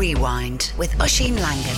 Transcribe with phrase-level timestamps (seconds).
[0.00, 1.76] Rewind with Oisin Langan.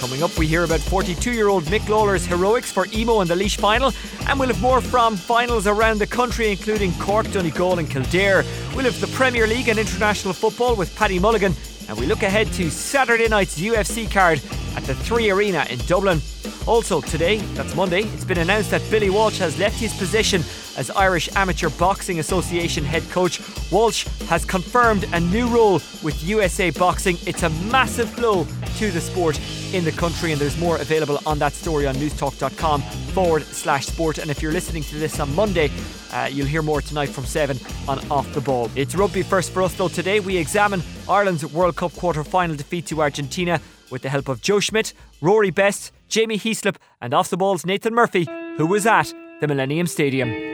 [0.00, 3.34] Coming up, we hear about 42 year old Mick Lawler's heroics for Emo in the
[3.34, 3.92] Laois final,
[4.26, 8.42] and we'll have more from finals around the country, including Cork, Donegal, and Kildare.
[8.74, 11.54] We'll have the Premier League and international football with Paddy Mulligan,
[11.90, 14.40] and we look ahead to Saturday night's UFC card
[14.74, 16.22] at the Three Arena in Dublin.
[16.66, 20.42] Also, today, that's Monday, it's been announced that Billy Walsh has left his position
[20.78, 23.42] as Irish Amateur Boxing Association head coach.
[23.70, 27.18] Walsh has confirmed a new role with USA Boxing.
[27.26, 28.46] It's a massive blow
[28.76, 29.38] to the sport
[29.74, 32.80] in the country, and there's more available on that story on newstalk.com
[33.12, 34.18] forward slash sport.
[34.18, 35.70] And if you're listening to this on Monday,
[36.12, 38.70] uh, you'll hear more tonight from 7 on Off the Ball.
[38.76, 39.88] It's rugby first for us, though.
[39.88, 44.40] Today we examine Ireland's World Cup quarter final defeat to Argentina with the help of
[44.40, 49.12] Joe Schmidt, Rory Best, Jamie Heaslip, and off the ball's Nathan Murphy, who was at
[49.40, 50.47] the Millennium Stadium.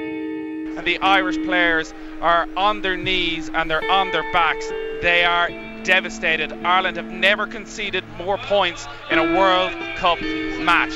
[0.76, 4.68] And the Irish players are on their knees and they're on their backs.
[5.02, 5.48] They are
[5.84, 6.52] devastated.
[6.64, 10.92] Ireland have never conceded more points in a World Cup match.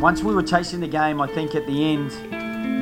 [0.00, 2.10] Once we were chasing the game, I think at the end,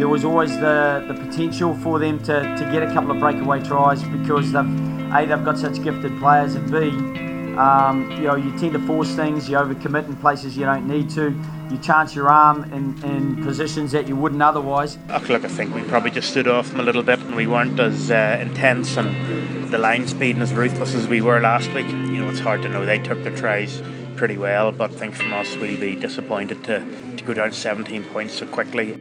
[0.01, 3.63] there was always the, the potential for them to, to get a couple of breakaway
[3.63, 4.65] tries because they've
[5.13, 9.15] A, they've got such gifted players, and B, um, you know, you tend to force
[9.15, 11.35] things, you overcommit in places you don't need to,
[11.71, 14.99] you chance your arm in, in positions that you wouldn't otherwise.
[15.09, 17.79] Look, I think we probably just stood off them a little bit and we weren't
[17.79, 21.87] as uh, intense and the line speed and as ruthless as we were last week.
[21.87, 22.85] You know, it's hard to know.
[22.85, 23.83] They took their tries
[24.17, 26.85] pretty well, but I think from us we'd be disappointed to,
[27.17, 28.97] to go down 17 points so quickly.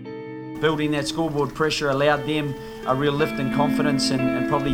[0.62, 2.54] Building that scoreboard pressure allowed them
[2.86, 4.74] a real lift in confidence and, and probably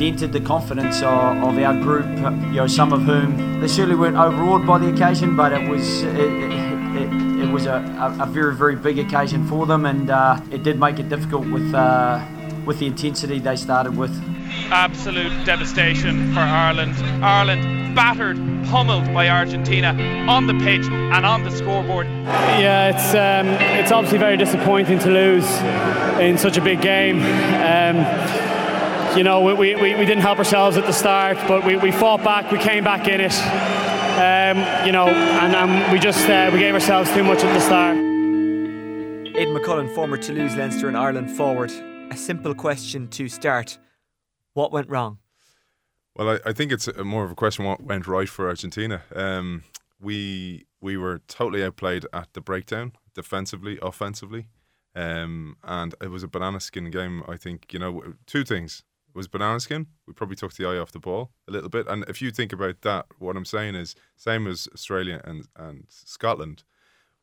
[0.00, 2.06] dented the confidence of, of, our group.
[2.06, 6.02] You know, some of whom they certainly weren't overawed by the occasion, but it was
[6.04, 10.62] it, it, it was a, a, very very big occasion for them, and uh, it
[10.62, 12.18] did make it difficult with uh,
[12.64, 14.10] with the intensity they started with.
[14.70, 16.94] Absolute devastation for Ireland.
[17.22, 18.38] Ireland battered,
[18.70, 19.90] pummeled by Argentina
[20.26, 22.06] on the pitch and on the scoreboard.
[22.06, 25.60] Yeah, it's um, it's obviously very disappointing to lose
[26.18, 27.18] in such a big game.
[27.20, 28.49] Um,
[29.16, 32.22] you know, we, we, we didn't help ourselves at the start, but we, we fought
[32.22, 33.34] back, we came back in it.
[34.20, 37.60] Um, you know, and, and we just uh, we gave ourselves too much at the
[37.60, 37.96] start.
[37.96, 41.70] Aidan McCullen, former Toulouse, Leinster, and Ireland forward.
[42.10, 43.78] A simple question to start:
[44.52, 45.18] What went wrong?
[46.14, 49.02] Well, I, I think it's a, more of a question what went right for Argentina.
[49.14, 49.64] Um,
[49.98, 54.48] we we were totally outplayed at the breakdown, defensively, offensively,
[54.94, 57.22] um, and it was a banana skin game.
[57.26, 58.82] I think you know two things
[59.14, 59.86] was banana skin.
[60.06, 61.86] We probably took the eye off the ball a little bit.
[61.88, 65.84] And if you think about that, what I'm saying is same as Australia and, and
[65.88, 66.64] Scotland,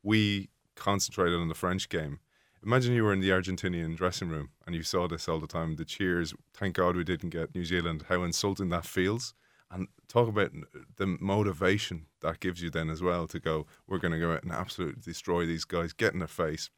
[0.02, 2.20] we concentrated on the French game.
[2.64, 5.76] Imagine you were in the Argentinian dressing room and you saw this all the time.
[5.76, 6.34] The cheers.
[6.54, 8.04] Thank God we didn't get New Zealand.
[8.08, 9.34] How insulting that feels.
[9.70, 10.52] And talk about
[10.96, 13.66] the motivation that gives you then as well to go.
[13.86, 15.92] We're going to go out and absolutely destroy these guys.
[15.92, 16.70] Get in their face.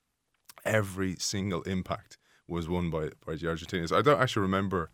[0.65, 2.19] Every single impact
[2.51, 3.97] was won by by the Argentinians.
[3.97, 4.91] I don't actually remember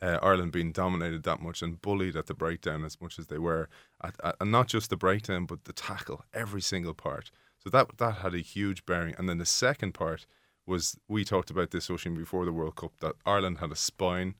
[0.00, 3.38] uh, Ireland being dominated that much and bullied at the breakdown as much as they
[3.38, 3.68] were,
[4.02, 7.30] at, at, and not just the breakdown, but the tackle, every single part.
[7.58, 9.14] So that that had a huge bearing.
[9.18, 10.26] And then the second part
[10.66, 14.34] was we talked about this Oisin before the World Cup that Ireland had a spine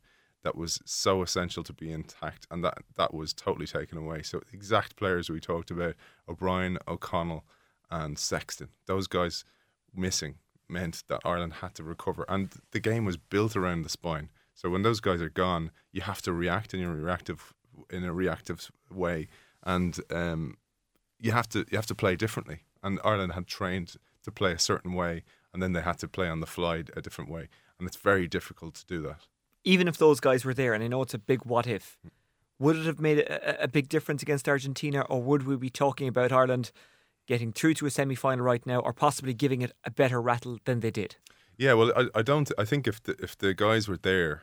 [0.45, 4.23] that was so essential to be intact, and that that was totally taken away.
[4.23, 5.95] So exact players we talked about:
[6.29, 7.45] O'Brien, O'Connell,
[7.91, 8.69] and Sexton.
[8.87, 9.45] Those guys
[9.95, 10.37] missing
[10.69, 14.31] meant that Ireland had to recover, and the game was built around the spine.
[14.55, 17.55] So when those guys are gone, you have to react in a reactive
[17.91, 19.29] in a reactive way,
[19.63, 20.57] and um,
[21.19, 22.61] you have to you have to play differently.
[22.83, 26.29] And Ireland had trained to play a certain way, and then they had to play
[26.29, 27.49] on the fly a different way,
[27.79, 29.27] and it's very difficult to do that.
[29.65, 31.99] Even if those guys were there, and I know it's a big what if,
[32.59, 36.09] would it have made a, a big difference against Argentina, or would we be talking
[36.09, 36.73] about Ireland?
[37.29, 40.59] Getting through to a semi final right now, or possibly giving it a better rattle
[40.65, 41.15] than they did?
[41.57, 42.51] Yeah, well, I, I don't.
[42.59, 44.43] I think if the if the guys were there,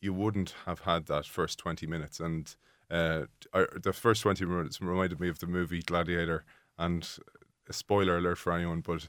[0.00, 2.20] you wouldn't have had that first twenty minutes.
[2.20, 2.54] And
[2.90, 3.22] uh,
[3.54, 6.44] I, the first twenty minutes reminded me of the movie Gladiator.
[6.76, 7.08] And
[7.68, 9.08] a spoiler alert for anyone, but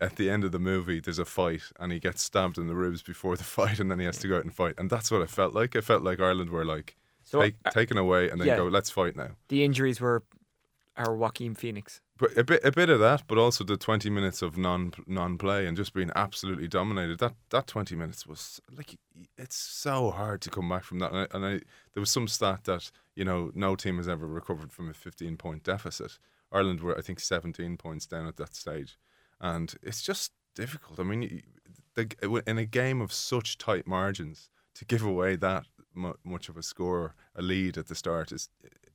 [0.00, 2.74] at the end of the movie, there's a fight, and he gets stabbed in the
[2.74, 4.74] ribs before the fight, and then he has to go out and fight.
[4.78, 5.74] And that's what it felt like.
[5.74, 8.66] It felt like Ireland were like so, take, uh, taken away, and then yeah, go,
[8.66, 9.30] let's fight now.
[9.48, 10.22] The injuries were
[10.96, 12.00] our Joaquin Phoenix.
[12.18, 15.38] But a bit, a bit of that, but also the twenty minutes of non non
[15.38, 17.18] play and just being absolutely dominated.
[17.18, 18.98] That that twenty minutes was like
[19.38, 21.12] it's so hard to come back from that.
[21.12, 21.50] And, I, and I,
[21.94, 25.36] there was some stat that you know no team has ever recovered from a fifteen
[25.36, 26.18] point deficit.
[26.52, 28.98] Ireland were I think seventeen points down at that stage,
[29.40, 31.00] and it's just difficult.
[31.00, 31.42] I mean,
[31.96, 35.66] in a game of such tight margins, to give away that
[36.24, 38.48] much of a score, a lead at the start is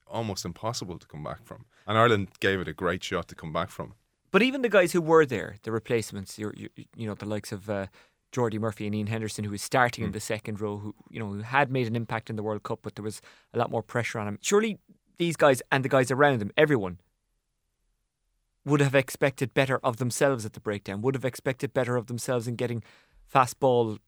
[0.08, 1.66] almost impossible to come back from.
[1.88, 3.94] And Ireland gave it a great shot to come back from.
[4.32, 6.52] But even the guys who were there, the replacements, you
[6.96, 7.88] you know, the likes of uh,
[8.34, 10.08] Jordi Murphy and Ian Henderson, who was starting mm.
[10.08, 12.64] in the second row, who you know who had made an impact in the World
[12.64, 13.22] Cup, but there was
[13.54, 14.40] a lot more pressure on him.
[14.42, 14.78] Surely
[15.18, 17.00] these guys and the guys around them, everyone,
[18.66, 21.02] would have expected better of themselves at the breakdown.
[21.02, 22.84] Would have expected better of themselves in getting
[23.26, 24.00] fast ball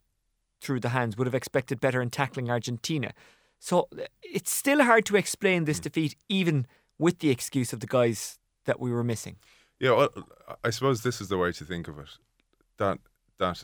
[0.60, 1.16] through the hands.
[1.16, 3.14] Would have expected better in tackling Argentina.
[3.60, 3.90] So
[4.22, 5.84] it's still hard to explain this mm.
[5.84, 6.68] defeat, even
[6.98, 9.38] with the excuse of the guys that we were missing.
[9.80, 10.10] Yeah, well,
[10.64, 12.10] I suppose this is the way to think of it.
[12.78, 13.00] That
[13.40, 13.64] that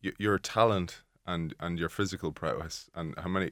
[0.00, 3.50] your talent and and your physical prowess and how many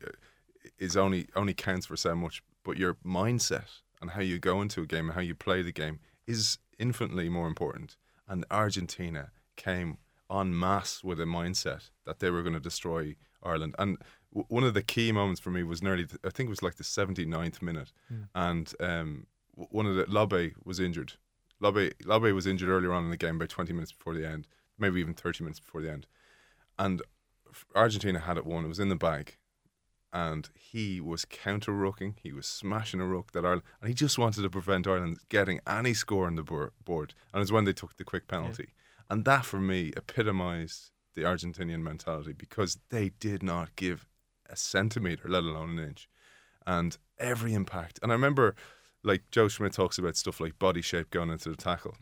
[0.79, 4.83] is only only counts for so much, but your mindset and how you go into
[4.83, 7.97] a game and how you play the game is infinitely more important.
[8.29, 9.99] And Argentina came
[10.31, 13.75] en masse with a mindset that they were going to destroy Ireland.
[13.79, 13.99] And
[14.33, 16.63] w- one of the key moments for me was nearly, th- I think it was
[16.63, 18.29] like the 79th minute, mm.
[18.35, 19.27] and um,
[19.57, 21.15] w- one of the Lobbe was injured.
[21.61, 24.47] Lobbe Lobbe was injured earlier on in the game, about 20 minutes before the end,
[24.79, 26.07] maybe even 30 minutes before the end,
[26.79, 27.03] and
[27.75, 28.65] Argentina had it won.
[28.65, 29.37] It was in the bag,
[30.13, 32.15] and he was counter rucking.
[32.23, 35.61] He was smashing a ruck that Ireland, and he just wanted to prevent Ireland getting
[35.67, 37.15] any score on the board.
[37.33, 39.05] And it's when they took the quick penalty, yeah.
[39.15, 44.07] and that for me epitomised the Argentinian mentality because they did not give
[44.49, 46.09] a centimeter, let alone an inch,
[46.67, 47.99] and every impact.
[48.03, 48.55] And I remember,
[49.03, 51.97] like Joe Schmidt talks about stuff like body shape going into the tackle.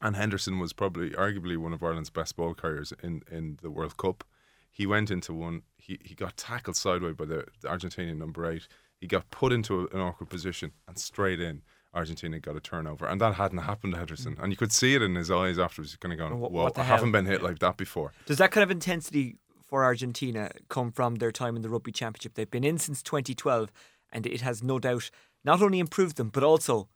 [0.00, 3.96] And Henderson was probably, arguably, one of Ireland's best ball carriers in, in the World
[3.96, 4.24] Cup
[4.70, 5.62] he went into one.
[5.76, 8.68] He, he got tackled sideways by the, the Argentinian number eight.
[9.00, 11.62] He got put into a, an awkward position and straight in.
[11.94, 14.36] Argentina got a turnover, and that hadn't happened to Henderson.
[14.36, 14.42] Mm.
[14.42, 15.90] And you could see it in his eyes afterwards.
[15.92, 18.62] He's kind of going, "Whoa, I haven't been hit like that before." Does that kind
[18.62, 19.36] of intensity
[19.68, 22.34] for Argentina come from their time in the Rugby Championship?
[22.34, 23.70] They've been in since 2012,
[24.10, 25.10] and it has no doubt
[25.44, 26.88] not only improved them, but also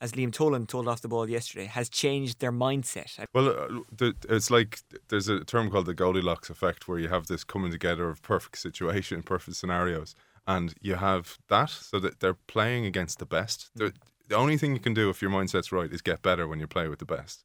[0.00, 3.24] as Liam Toland told off the ball yesterday, has changed their mindset.
[3.34, 7.44] Well, uh, it's like there's a term called the Goldilocks effect, where you have this
[7.44, 10.14] coming together of perfect situation, perfect scenarios,
[10.46, 13.70] and you have that so that they're playing against the best.
[13.74, 13.92] They're,
[14.28, 16.66] the only thing you can do if your mindset's right is get better when you
[16.66, 17.44] play with the best.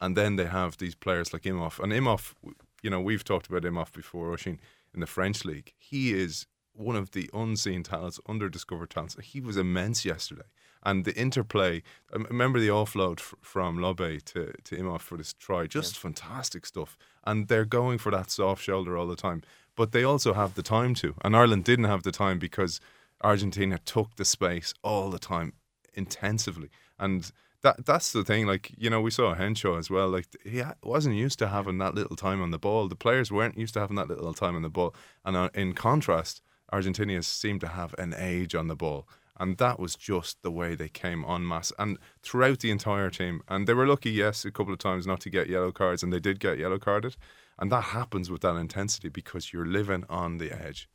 [0.00, 1.78] And then they have these players like Imhoff.
[1.78, 2.34] And Imhoff,
[2.82, 4.58] you know, we've talked about Imhoff before, Oisín,
[4.92, 5.72] in the French league.
[5.78, 9.16] He is one of the unseen talents, under-discovered talents.
[9.22, 10.44] He was immense yesterday
[10.82, 11.82] and the interplay.
[12.12, 16.00] I remember the offload f- from Lobbe to to Imhoff for this try, just yeah.
[16.00, 16.96] fantastic stuff.
[17.24, 19.42] And they're going for that soft shoulder all the time,
[19.76, 21.14] but they also have the time to.
[21.24, 22.80] And Ireland didn't have the time because
[23.22, 25.54] Argentina took the space all the time,
[25.94, 27.30] intensively, and.
[27.62, 28.46] That, that's the thing.
[28.46, 30.08] Like you know, we saw Henshaw as well.
[30.08, 32.88] Like he wasn't used to having that little time on the ball.
[32.88, 34.94] The players weren't used to having that little time on the ball.
[35.24, 36.42] And uh, in contrast,
[36.72, 39.06] Argentinians seemed to have an age on the ball
[39.42, 43.42] and that was just the way they came en masse and throughout the entire team.
[43.48, 46.12] And they were lucky, yes, a couple of times not to get yellow cards, and
[46.12, 47.16] they did get yellow carded.
[47.58, 50.88] And that happens with that intensity because you're living on the edge.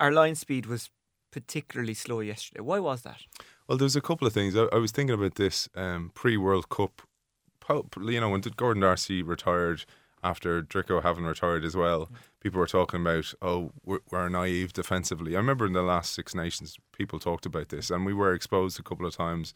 [0.00, 0.90] Our line speed was
[1.30, 2.60] particularly slow yesterday.
[2.60, 3.20] Why was that?
[3.68, 4.56] Well, there's a couple of things.
[4.56, 7.02] I, I was thinking about this um, pre World Cup.
[7.68, 9.84] You know, when Gordon D'Arcy retired
[10.22, 12.08] after Drico having retired as well,
[12.40, 15.34] people were talking about, oh, we're, we're, naive defensively.
[15.34, 18.78] I remember in the last Six Nations, people talked about this, and we were exposed
[18.78, 19.52] a couple of times.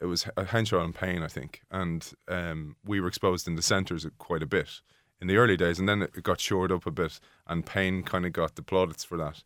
[0.00, 4.06] It was Henshaw and Payne, I think, and um, we were exposed in the centres
[4.16, 4.80] quite a bit
[5.20, 8.24] in the early days, and then it got shored up a bit, and Payne kind
[8.24, 9.42] of got the plaudits for that.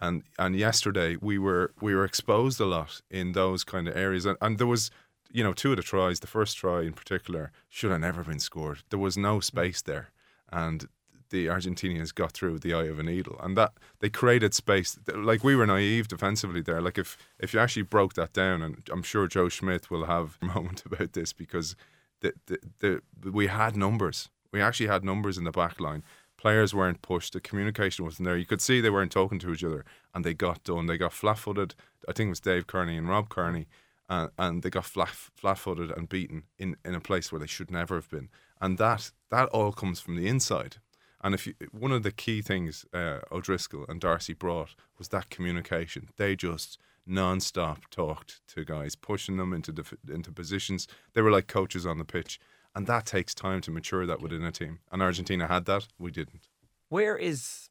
[0.00, 4.26] And and yesterday we were we were exposed a lot in those kind of areas,
[4.26, 4.90] and, and there was
[5.30, 8.38] you know, two of the tries, the first try in particular, should have never been
[8.38, 8.82] scored.
[8.90, 10.10] There was no space there.
[10.50, 10.88] And
[11.30, 14.98] the Argentinians got through the eye of a needle, and that they created space.
[15.14, 16.80] Like we were naive defensively there.
[16.80, 20.38] Like if if you actually broke that down, and I'm sure Joe Schmidt will have
[20.40, 21.76] a moment about this because
[22.20, 24.30] the the, the we had numbers.
[24.52, 26.02] We actually had numbers in the back line.
[26.38, 27.34] Players weren't pushed.
[27.34, 28.36] The communication wasn't there.
[28.36, 30.86] You could see they weren't talking to each other, and they got done.
[30.86, 31.74] They got flat-footed.
[32.08, 33.66] I think it was Dave Kearney and Rob Kearney
[34.08, 37.46] and, and they got flat flat footed and beaten in, in a place where they
[37.46, 38.28] should never have been.
[38.60, 40.76] And that that all comes from the inside.
[41.22, 45.30] And if you, one of the key things uh, O'Driscoll and D'Arcy brought was that
[45.30, 46.08] communication.
[46.16, 50.86] They just non-stop talked to guys, pushing them into def- into positions.
[51.14, 52.40] They were like coaches on the pitch,
[52.74, 54.80] and that takes time to mature that within a team.
[54.90, 56.48] And Argentina had that, we didn't.
[56.88, 57.70] Where is,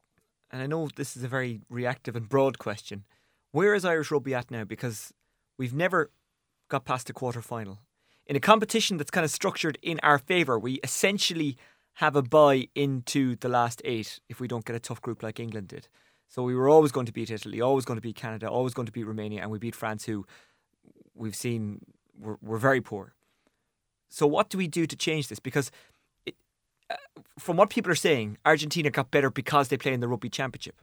[0.51, 3.03] and I know this is a very reactive and broad question,
[3.51, 4.63] where is Irish rugby at now?
[4.63, 5.13] Because
[5.57, 6.11] we've never
[6.69, 7.79] got past the quarter final.
[8.25, 11.57] In a competition that's kind of structured in our favour, we essentially
[11.93, 15.39] have a buy into the last eight if we don't get a tough group like
[15.39, 15.87] England did.
[16.27, 18.85] So we were always going to beat Italy, always going to beat Canada, always going
[18.85, 20.25] to beat Romania, and we beat France, who
[21.15, 21.79] we've seen
[22.19, 23.13] we're, we're very poor.
[24.09, 25.39] So what do we do to change this?
[25.39, 25.71] Because
[26.25, 26.35] it,
[26.89, 26.95] uh,
[27.37, 30.81] from what people are saying, Argentina got better because they play in the Rugby Championship.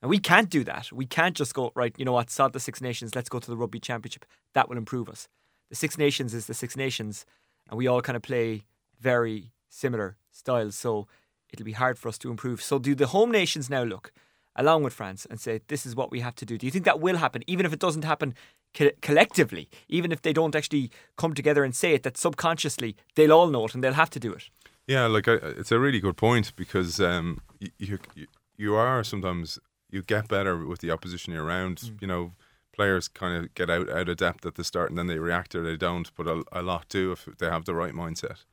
[0.00, 0.92] And we can't do that.
[0.92, 3.50] We can't just go, right, you know what, sod the Six Nations, let's go to
[3.50, 4.24] the Rugby Championship.
[4.54, 5.28] That will improve us.
[5.70, 7.26] The Six Nations is the Six Nations,
[7.68, 8.64] and we all kind of play
[9.00, 10.76] very similar styles.
[10.76, 11.08] So
[11.52, 12.62] it'll be hard for us to improve.
[12.62, 14.12] So do the home nations now look,
[14.54, 16.56] along with France, and say, this is what we have to do?
[16.56, 18.34] Do you think that will happen, even if it doesn't happen
[18.74, 23.32] co- collectively, even if they don't actually come together and say it, that subconsciously they'll
[23.32, 24.50] all know it and they'll have to do it?
[24.86, 29.58] Yeah, like I, it's a really good point because um, you, you you are sometimes
[29.90, 31.78] you get better with the opposition you're around.
[31.78, 32.02] Mm.
[32.02, 32.32] You know,
[32.74, 35.54] players kind of get out out of depth at the start and then they react
[35.54, 38.44] or they don't, but a, a lot do if they have the right mindset.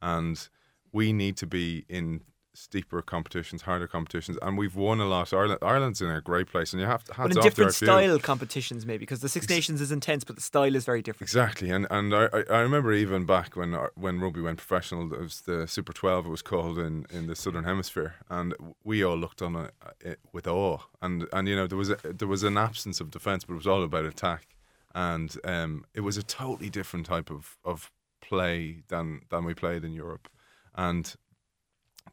[0.00, 0.48] And
[0.92, 2.22] we need to be in
[2.54, 5.32] steeper competitions, harder competitions, and we've won a lot.
[5.32, 7.14] Ireland, Ireland's in a great place, and you have to.
[7.16, 10.74] But in different style competitions, maybe because the Six Nations is intense, but the style
[10.74, 11.28] is very different.
[11.28, 15.20] Exactly, and and I, I remember even back when uh, when rugby went professional, it
[15.20, 16.26] was the Super Twelve.
[16.26, 18.54] It was called in, in the Southern Hemisphere, and
[18.84, 20.78] we all looked on it, it with awe.
[21.00, 23.56] And and you know there was a, there was an absence of defence, but it
[23.56, 24.56] was all about attack,
[24.94, 27.90] and um, it was a totally different type of of
[28.20, 30.28] play than than we played in Europe,
[30.74, 31.16] and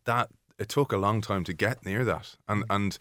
[0.05, 0.29] that
[0.59, 2.75] it took a long time to get near that, and mm.
[2.75, 2.97] and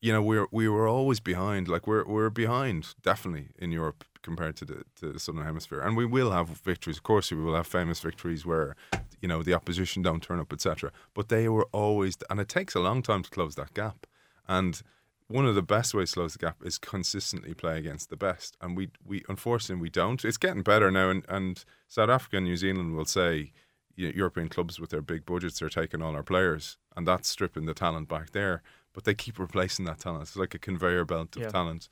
[0.00, 1.68] you know we we were always behind.
[1.68, 5.96] Like we're we're behind definitely in Europe compared to the to the southern hemisphere, and
[5.96, 6.96] we will have victories.
[6.96, 8.76] Of course, we will have famous victories where
[9.20, 10.92] you know the opposition don't turn up, etc.
[11.12, 14.06] But they were always, and it takes a long time to close that gap,
[14.48, 14.80] and.
[15.28, 18.56] One of the best ways to close the gap is consistently play against the best,
[18.60, 20.24] and we we unfortunately we don't.
[20.24, 23.50] It's getting better now, and, and South Africa and New Zealand will say,
[23.96, 27.74] European clubs with their big budgets are taking all our players, and that's stripping the
[27.74, 28.62] talent back there.
[28.92, 30.22] But they keep replacing that talent.
[30.22, 31.48] It's like a conveyor belt of yeah.
[31.48, 31.88] talent.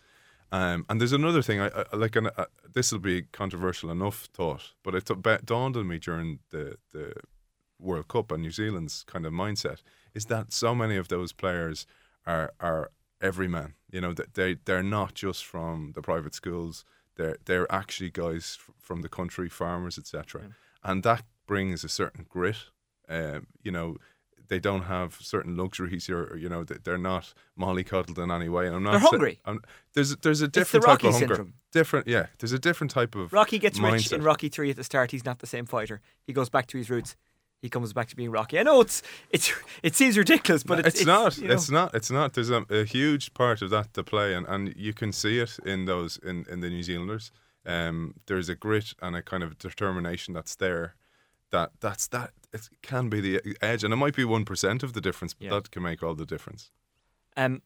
[0.52, 1.60] Um, and there's another thing.
[1.60, 5.10] I, I like an, uh, this will be controversial enough thought, but it
[5.44, 7.14] dawned on me during the the
[7.78, 9.82] World Cup and New Zealand's kind of mindset
[10.14, 11.86] is that so many of those players
[12.26, 13.74] are are everyman.
[13.90, 16.84] You know that they they're not just from the private schools.
[17.16, 20.42] They're they're actually guys from the country, farmers, etc.
[20.42, 20.48] Yeah.
[20.84, 22.56] And that brings a certain grit.
[23.08, 23.96] Um, you know,
[24.48, 28.66] they don't have certain luxuries or you know they're not mollycoddled in any way.
[28.66, 29.40] And I'm not they're hungry.
[29.44, 29.62] I'm,
[29.94, 31.18] there's there's a different type of hunger.
[31.18, 31.54] Syndrome.
[31.72, 32.26] Different, yeah.
[32.38, 33.92] There's a different type of Rocky gets mindset.
[33.92, 35.10] rich in Rocky Three at the start.
[35.10, 36.00] He's not the same fighter.
[36.26, 37.16] He goes back to his roots.
[37.60, 38.58] He comes back to being Rocky.
[38.58, 41.38] I know it's it's it seems ridiculous, but it's, it's, it's not.
[41.38, 41.54] You know.
[41.54, 41.94] It's not.
[41.94, 42.34] It's not.
[42.34, 45.58] There's a, a, huge part of that to play, and, and you can see it
[45.64, 47.32] in those in, in the New Zealanders.
[47.64, 50.94] Um, there's a grit and a kind of determination that's there
[51.54, 54.92] that that's that it can be the edge, and it might be one percent of
[54.92, 55.50] the difference, but yeah.
[55.54, 56.70] that can make all the difference.
[57.36, 57.62] Um,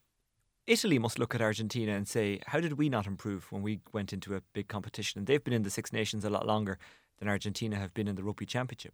[0.66, 4.12] Italy must look at Argentina and say, how did we not improve when we went
[4.12, 5.18] into a big competition?
[5.18, 6.78] And they've been in the Six Nations a lot longer
[7.18, 8.92] than Argentina have been in the Rugby Championship.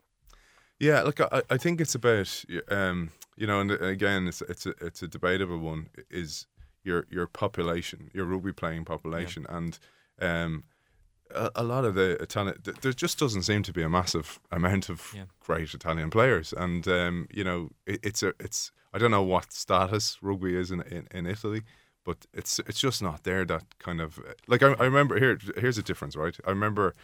[0.78, 4.74] Yeah, look, I, I think it's about um, you know, and again, it's it's a,
[4.80, 5.88] it's a debatable one.
[6.10, 6.46] Is
[6.84, 9.56] your your population, your rugby playing population, yeah.
[9.56, 9.78] and
[10.20, 10.64] um,
[11.34, 14.88] a, a, lot of the Italian, there just doesn't seem to be a massive amount
[14.88, 15.24] of yeah.
[15.40, 18.72] great Italian players, and um, you know, it, it's a, it's.
[18.92, 21.62] I don't know what status rugby is in, in, in Italy,
[22.04, 23.44] but it's it's just not there.
[23.44, 25.38] That kind of like I, I remember here.
[25.56, 26.36] Here's a difference, right?
[26.46, 26.94] I remember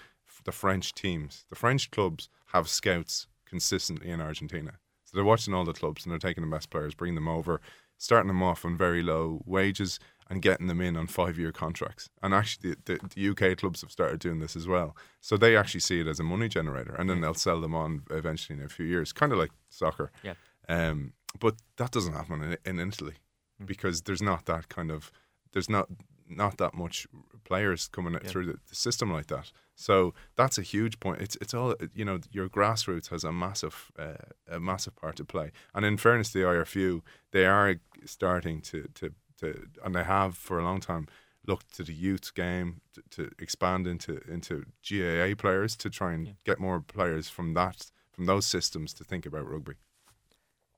[0.45, 4.79] the French teams, the French clubs have scouts consistently in Argentina.
[5.05, 7.61] So they're watching all the clubs and they're taking the best players, bringing them over,
[7.99, 9.99] starting them off on very low wages,
[10.31, 12.09] and getting them in on five year contracts.
[12.23, 14.97] And actually, the, the, the, UK clubs have started doing this as well.
[15.21, 18.05] So they actually see it as a money generator, and then they'll sell them on
[18.11, 20.13] eventually in a few years, kind of like soccer.
[20.23, 20.35] Yeah.
[20.69, 23.15] Um, but that doesn't happen in, in Italy
[23.61, 23.67] mm.
[23.67, 25.11] because there's not that kind of
[25.53, 25.89] there's not
[26.29, 27.09] not that much
[27.43, 28.21] players coming yeah.
[28.21, 29.51] through the, the, system like that.
[29.75, 31.21] So that's a huge point.
[31.21, 32.21] It's it's all you know.
[32.31, 35.51] Your grassroots has a massive uh, a massive part to play.
[35.75, 40.59] And in fairness the IRFU, they are starting to to to, and they have for
[40.59, 41.09] a long time
[41.47, 46.27] looked to the youth game to, to expand into into GAA players to try and
[46.27, 46.33] yeah.
[46.45, 49.75] get more players from that from those systems to think about rugby.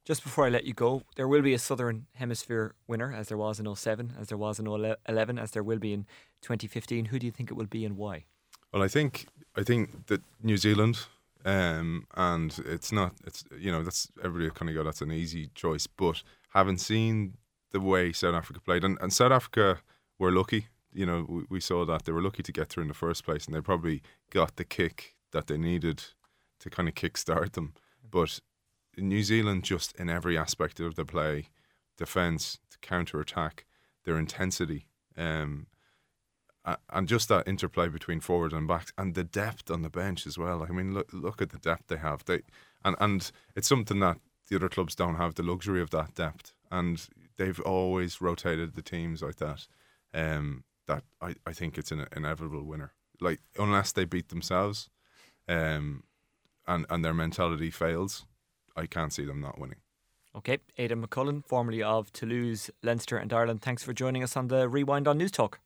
[0.05, 3.39] Just before I let you go, there will be a Southern Hemisphere winner, as there
[3.39, 6.07] was in 07, as there was in 11, as there will be in
[6.41, 7.07] 2015.
[7.07, 8.25] Who do you think it will be and why?
[8.73, 9.27] Well, I think
[9.57, 11.07] I think that New Zealand,
[11.45, 15.51] um, and it's not it's you know that's everybody kind of go that's an easy
[15.55, 17.35] choice, but having seen
[17.73, 18.85] the way South Africa played.
[18.85, 19.81] And, and South Africa
[20.19, 20.69] were lucky.
[20.93, 23.25] You know, we, we saw that they were lucky to get through in the first
[23.25, 26.05] place, and they probably got the kick that they needed
[26.61, 27.75] to kind of kickstart them.
[28.09, 28.41] But
[28.97, 31.49] New Zealand, just in every aspect of the play,
[31.97, 33.65] defense, counter attack,
[34.05, 34.87] their intensity,
[35.17, 35.67] um,
[36.91, 40.39] and just that interplay between forward and backs, and the depth on the bench as
[40.39, 40.63] well.
[40.63, 42.25] I mean, look look at the depth they have.
[42.25, 42.43] They
[42.85, 46.53] and and it's something that the other clubs don't have the luxury of that depth,
[46.71, 47.05] and
[47.37, 49.67] they've always rotated the teams like that.
[50.15, 52.93] Um, that I, I think it's an inevitable winner.
[53.21, 54.91] Like unless they beat themselves,
[55.49, 56.05] um,
[56.67, 58.27] and and their mentality fails,
[58.77, 59.79] I can't see them not winning.
[60.35, 63.61] Okay, Aidan McCullen, formerly of Toulouse, Leinster, and Ireland.
[63.61, 65.61] Thanks for joining us on the Rewind on News Talk.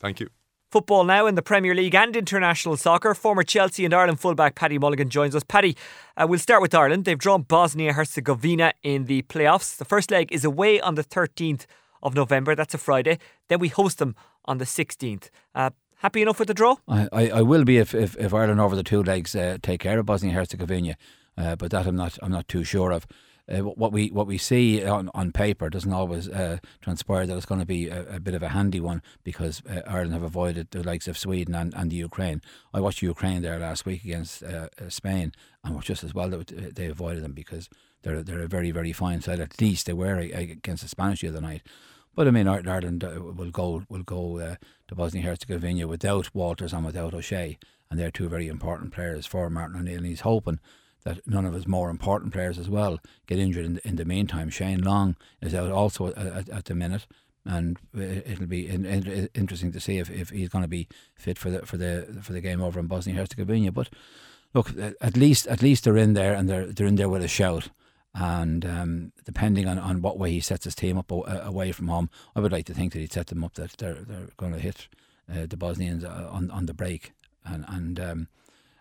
[0.00, 0.30] Thank you.
[0.74, 3.14] Football now in the Premier League and international soccer.
[3.14, 5.44] Former Chelsea and Ireland fullback Paddy Mulligan joins us.
[5.44, 5.76] Paddy,
[6.16, 7.04] uh, we'll start with Ireland.
[7.04, 9.76] They've drawn Bosnia Herzegovina in the playoffs.
[9.76, 11.66] The first leg is away on the 13th
[12.02, 12.56] of November.
[12.56, 13.20] That's a Friday.
[13.46, 14.16] Then we host them
[14.46, 15.30] on the 16th.
[15.54, 16.74] Uh, happy enough with the draw?
[16.88, 19.78] I, I, I will be if, if, if, Ireland over the two legs uh, take
[19.78, 20.96] care of Bosnia Herzegovina,
[21.38, 23.06] uh, but that I'm not I'm not too sure of
[23.52, 27.44] uh, what we what we see on, on paper doesn't always uh, transpire that it's
[27.44, 30.70] going to be a, a, bit of a handy one because uh, Ireland have avoided
[30.70, 32.40] the likes of Sweden and, and the Ukraine.
[32.72, 35.32] I watched Ukraine there last week against uh, uh, Spain
[35.62, 37.68] and was just as well that they avoided them because
[38.02, 39.40] they're they're a very very fine side.
[39.40, 41.62] At least they were against the Spanish the other night.
[42.14, 44.38] But I mean, Ireland uh, will go will go
[44.88, 47.58] to Bosnia Herzegovina without Walters and without O'Shea,
[47.90, 49.98] and they're two very important players for Martin O'Neill.
[49.98, 50.60] And he's hoping
[51.04, 54.04] that none of his more important players as well get injured in the, in the
[54.04, 54.50] meantime.
[54.50, 57.06] Shane Long is out also at, at the minute,
[57.44, 61.38] and it'll be in, in, interesting to see if, if he's going to be fit
[61.38, 63.70] for the for the for the game over in Bosnia Herzegovina.
[63.70, 63.90] But
[64.54, 67.28] look, at least at least they're in there and they're they're in there with a
[67.28, 67.68] shout.
[68.16, 72.10] And um, depending on, on what way he sets his team up away from home,
[72.36, 74.60] I would like to think that he'd set them up that they're they're going to
[74.60, 74.86] hit
[75.28, 77.12] uh, the Bosnians uh, on on the break
[77.44, 78.28] and and um,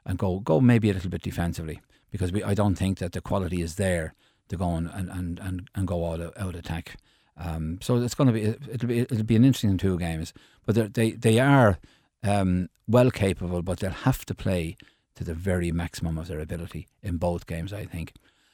[0.06, 1.82] and go go maybe a little bit defensively
[2.13, 4.13] because we, I don't think that the quality is there
[4.48, 6.96] to go and, and, and, and go out out attack.
[7.36, 10.32] Um, so it's going to be it'll be it'll be an interesting two games,
[10.65, 11.79] but they they are
[12.24, 14.77] um, well capable, but they'll have to play
[15.15, 18.13] to the very maximum of their ability in both games, I think.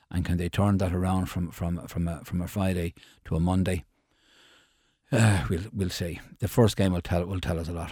[0.10, 2.94] And can they turn that around from from from a, from a Friday
[3.26, 3.84] to a Monday?
[5.12, 6.22] Uh, we'll we'll see.
[6.40, 7.92] The first game will tell will tell us a lot.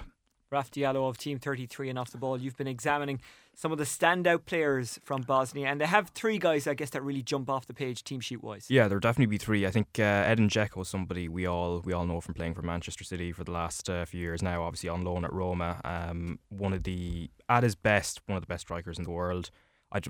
[0.49, 2.39] Raf Diallo of Team 33 and off the ball.
[2.39, 3.19] You've been examining
[3.57, 7.01] some of the standout players from Bosnia, and they have three guys, I guess, that
[7.01, 8.67] really jump off the page team sheet wise.
[8.69, 9.65] Yeah, there'll definitely be three.
[9.65, 12.61] I think uh, Edin Dzeko is somebody we all we all know from playing for
[12.61, 14.61] Manchester City for the last uh, few years now.
[14.61, 18.47] Obviously on loan at Roma, um, one of the at his best, one of the
[18.47, 19.49] best strikers in the world.
[19.91, 20.01] I,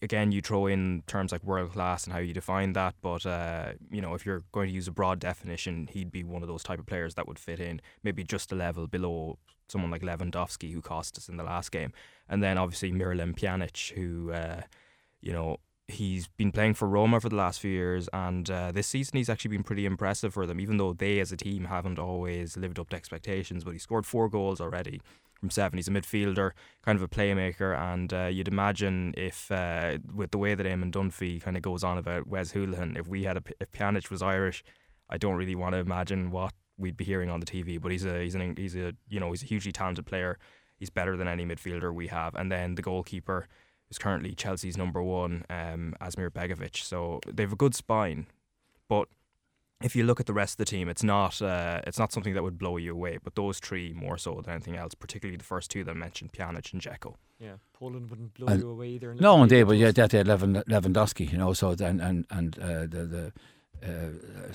[0.00, 3.72] again, you throw in terms like world class and how you define that, but uh,
[3.90, 6.62] you know if you're going to use a broad definition, he'd be one of those
[6.62, 10.72] type of players that would fit in, maybe just a level below someone like Lewandowski
[10.72, 11.92] who cost us in the last game,
[12.28, 14.62] and then obviously Miralem Pjanic who, uh,
[15.20, 18.86] you know, he's been playing for Roma for the last few years, and uh, this
[18.86, 21.98] season he's actually been pretty impressive for them, even though they as a team haven't
[21.98, 23.64] always lived up to expectations.
[23.64, 25.02] But he scored four goals already
[25.40, 25.78] from seven.
[25.78, 26.52] He's a midfielder,
[26.84, 30.92] kind of a playmaker, and uh, you'd imagine if, uh, with the way that Eamon
[30.92, 34.22] Dunphy kind of goes on about Wes Hoolahan, if we had a if Pjanic was
[34.22, 34.62] Irish,
[35.08, 37.80] I don't really want to imagine what we'd be hearing on the TV.
[37.80, 40.38] But he's a he's an he's a you know he's a hugely talented player.
[40.76, 42.34] He's better than any midfielder we have.
[42.34, 43.46] And then the goalkeeper
[43.90, 46.76] is currently Chelsea's number one, um, Asmir Begovic.
[46.76, 48.26] So they have a good spine,
[48.88, 49.08] but
[49.82, 52.34] if you look at the rest of the team, it's not uh, it's not something
[52.34, 53.18] that would blow you away.
[53.22, 56.32] But those three more so than anything else, particularly the first two that I mentioned,
[56.32, 57.14] Pjanic and Dzeko.
[57.38, 59.14] Yeah, Poland wouldn't blow you away either.
[59.14, 61.52] No, indeed, but yeah, that they had Lewandowski, you know.
[61.52, 63.32] So then and and uh, the the
[63.82, 64.52] uh,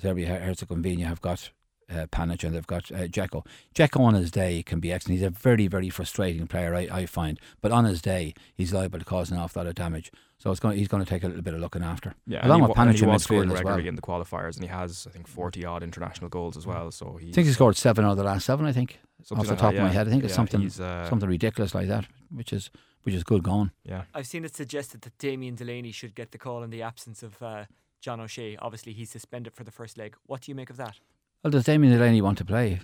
[0.00, 1.50] Serbia Herzegovina have got
[1.90, 3.44] uh, Pjanic and they've got uh, Dzeko.
[3.74, 5.18] Dzeko on his day can be excellent.
[5.18, 7.38] He's a very, very frustrating player, I, I find.
[7.60, 10.12] But on his day, he's liable to cause an awful lot of damage.
[10.38, 12.14] So it's going, he's going to take a little bit of looking after.
[12.26, 13.88] Yeah, along with Pjanic he was scoring regularly well.
[13.88, 16.90] in the qualifiers, and he has, I think, forty odd international goals as well.
[16.90, 18.64] So he, I think he scored seven out of the last seven.
[18.64, 19.00] I think
[19.30, 19.80] off the top that, yeah.
[19.80, 22.70] of my head, I think yeah, it's something uh, something ridiculous like that, which is
[23.02, 23.70] which is good going.
[23.84, 27.22] Yeah, I've seen it suggested that Damien Delaney should get the call in the absence
[27.22, 27.66] of uh,
[28.00, 28.56] John O'Shea.
[28.56, 30.16] Obviously, he's suspended for the first leg.
[30.24, 31.00] What do you make of that?
[31.42, 32.80] Well, does Damien Delaney want to play?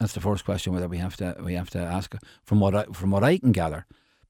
[0.00, 2.14] That's the first question whether we have to we have to ask.
[2.44, 3.86] From what I, from what I can gather,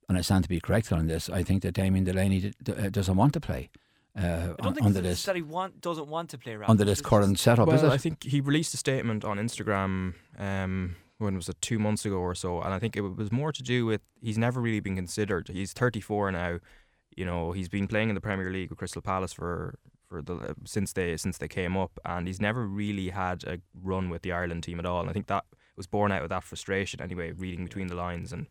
[0.09, 2.73] and I stand to be corrected on this, I think that Damien Delaney d- d-
[2.73, 3.69] uh, doesn't want to play.
[4.17, 7.01] Uh, I don't think under this, that he want, doesn't want to play under this
[7.01, 7.69] current setup.
[7.69, 10.15] Well, I think he released a statement on Instagram.
[10.39, 12.61] Um, when was it two months ago or so?
[12.63, 15.49] And I think it was more to do with he's never really been considered.
[15.49, 16.59] He's 34 now.
[17.17, 19.79] You know, he's been playing in the Premier League with Crystal Palace for
[20.09, 23.61] for the uh, since they since they came up, and he's never really had a
[23.75, 25.01] run with the Ireland team at all.
[25.01, 25.45] And I think that
[25.77, 28.33] was born out of that frustration anyway, reading between the lines.
[28.33, 28.47] And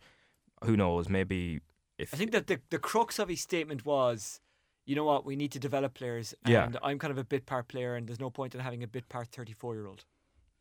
[0.64, 1.62] who knows, maybe
[1.98, 4.40] if I think that the the crux of his statement was.
[4.86, 5.26] You know what?
[5.26, 6.80] We need to develop players, and yeah.
[6.82, 9.10] I'm kind of a bit part player, and there's no point in having a bit
[9.10, 10.06] part 34 year old.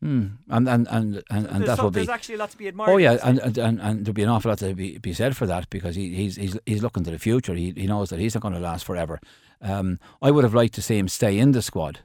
[0.01, 0.27] Hmm.
[0.47, 2.01] And and and and, and that will be.
[2.01, 2.89] there's actually a lot to be admired.
[2.89, 5.35] Oh yeah, and, and and and there'll be an awful lot to be, be said
[5.35, 7.55] for that because he, he's he's he's looking to the future.
[7.55, 9.19] He he knows that he's not going to last forever.
[9.59, 12.01] Um, I would have liked to see him stay in the squad.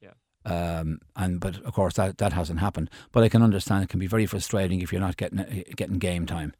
[0.00, 0.12] Yeah.
[0.44, 2.90] Um, and but of course that that hasn't happened.
[3.10, 5.98] But I can understand it can be very frustrating if you're not getting uh, getting
[5.98, 6.54] game time,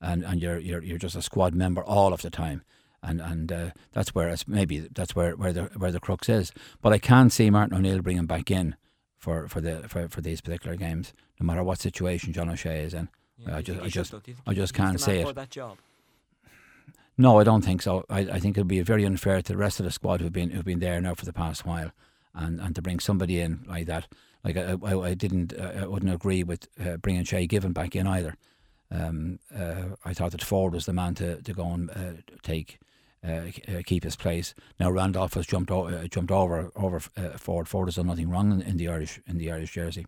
[0.00, 2.62] and and you're you're you're just a squad member all of the time.
[3.02, 6.52] And and uh, that's where it's maybe that's where, where the where the crux is.
[6.80, 8.76] But I can see Martin O'Neill bringing him back in
[9.22, 12.92] for, for the for, for these particular games, no matter what situation John O'Shea is
[12.92, 13.08] in.
[13.38, 14.18] Yeah, I just I just though?
[14.18, 15.36] Do you think I just can't say it.
[17.16, 18.04] No, I don't think so.
[18.10, 20.50] I, I think it'll be very unfair to the rest of the squad who've been
[20.50, 21.92] who've been there now for the past while,
[22.34, 24.08] and, and to bring somebody in like that.
[24.42, 27.94] Like I, I, I didn't, uh, I wouldn't agree with uh, bringing Shay Given back
[27.94, 28.36] in either.
[28.90, 32.80] Um, uh, I thought that Ford was the man to, to go and uh, take
[33.26, 34.54] uh, uh, keep his place.
[34.80, 37.68] Now Randolph has jumped o- uh, jumped over over uh, Ford.
[37.68, 40.06] Ford has done nothing wrong in, in the Irish in the Irish jersey.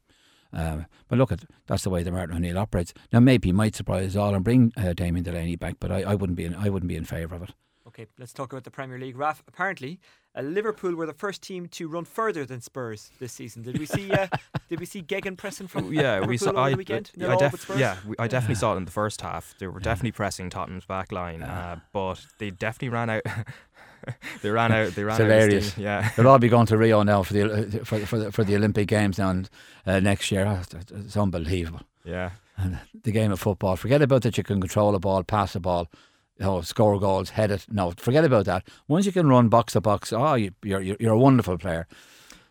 [0.53, 2.94] Um, but look, at that's the way the Martin O'Neill operates.
[3.12, 6.14] Now maybe he might surprise all and bring uh, Damien Delaney back, but I, I
[6.14, 7.50] wouldn't be in, I wouldn't be in favour of it.
[7.88, 9.16] Okay, let's talk about the Premier League.
[9.16, 10.00] Raf, apparently,
[10.36, 13.62] uh, Liverpool were the first team to run further than Spurs this season.
[13.62, 14.10] Did we see?
[14.10, 14.26] Uh,
[14.68, 16.50] did we see Gegen pressing from yeah, Liverpool we saw.
[16.50, 17.10] over I, the weekend?
[17.16, 17.78] I Nil def- Spurs?
[17.78, 19.54] yeah, we, I definitely saw it in the first half.
[19.58, 23.22] They were definitely pressing Tottenham's back line, uh, but they definitely ran out.
[24.42, 24.94] they ran out.
[24.94, 25.26] They ran It's out.
[25.26, 25.72] of hilarious.
[25.72, 26.10] steam, Yeah.
[26.16, 27.42] They'll all be going to Rio now for the
[27.80, 29.48] uh, for for the, for the Olympic Games now and,
[29.86, 30.44] uh, next year.
[30.46, 31.80] Oh, it's- It's unbelievable.
[32.04, 32.30] Yeah.
[32.56, 33.76] And the game of football.
[33.76, 34.36] Forget about that.
[34.36, 35.88] You can control a ball, pass the ball,
[36.38, 37.66] you know, score goals, head it.
[37.70, 38.66] No, forget about that.
[38.88, 41.86] Once you can run box to box, oh, you, you're you're you're a wonderful player.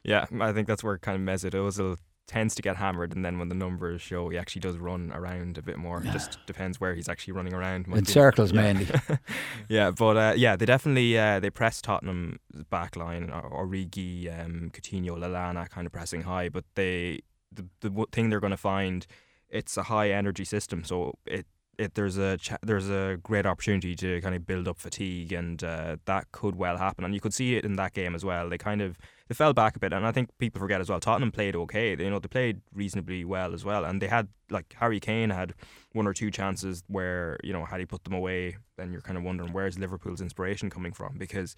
[0.04, 3.38] Yeah, I think that's where kind of Mesut Ozil tends to get hammered, and then
[3.38, 6.00] when the numbers show, he actually does run around a bit more.
[6.00, 7.88] It just depends where he's actually running around.
[7.88, 8.62] In circles yeah.
[8.62, 8.88] mainly.
[9.70, 14.72] yeah, but uh, yeah, they definitely uh, they press Tottenham back line, or Origi, um,
[14.74, 16.50] Coutinho, Lallana, kind of pressing high.
[16.50, 19.06] But they the the thing they're going to find,
[19.50, 21.46] it's a high energy system, so it.
[21.94, 26.32] There's a there's a great opportunity to kind of build up fatigue, and uh, that
[26.32, 27.04] could well happen.
[27.04, 28.50] And you could see it in that game as well.
[28.50, 31.00] They kind of they fell back a bit, and I think people forget as well.
[31.00, 31.96] Tottenham played okay.
[31.96, 35.32] They, you know, they played reasonably well as well, and they had like Harry Kane
[35.32, 35.54] had
[35.94, 39.18] one or two chances where you know had he put them away, then you're kind
[39.18, 41.56] of wondering where's Liverpool's inspiration coming from because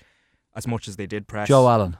[0.56, 1.98] as much as they did press, Joe Allen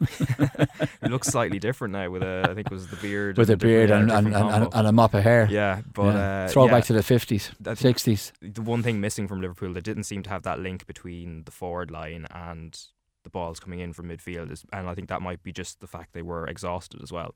[1.02, 3.56] he looks slightly different now with a I think it was the beard with a
[3.56, 5.46] beard and, and, and, and a mop of hair.
[5.50, 6.44] yeah, but Yeah.
[6.44, 6.86] Uh, Throwback yeah.
[6.88, 8.32] to the fifties, sixties.
[8.40, 11.50] the one thing missing from Liverpool, that didn't seem to have that link between the
[11.50, 12.78] forward line and
[13.24, 14.50] the balls coming in from midfield.
[14.50, 17.34] Is, and I think that might be just the fact they were exhausted as well.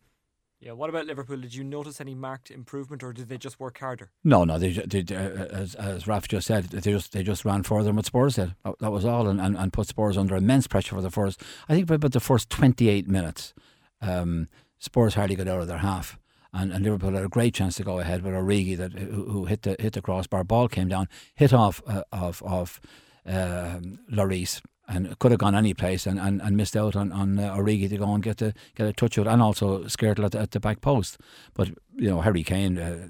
[0.59, 0.73] Yeah.
[0.73, 1.37] What about Liverpool?
[1.37, 4.11] Did you notice any marked improvement, or did they just work harder?
[4.25, 4.59] No, no.
[4.59, 7.97] They, they, uh, as as Raf just said, they just they just ran further than
[7.97, 8.55] what Spurs did.
[8.81, 11.43] That, was all, and, and, and put Spurs under immense pressure for the first.
[11.69, 13.53] I think about the first twenty eight minutes,
[14.01, 16.19] um, Spurs hardly got out of their half.
[16.53, 19.45] And, and Liverpool had a great chance to go ahead with Origi that who, who
[19.45, 20.43] hit the hit the crossbar.
[20.43, 22.81] Ball came down, hit off uh, of of
[23.27, 27.39] um, Lloris, and could have gone any place and, and, and missed out on on
[27.39, 30.33] uh, Origi to go and get the get a touch out and also Skrtel at
[30.33, 31.19] the, at the back post.
[31.55, 32.79] But you know Harry Kane.
[32.79, 33.09] Uh,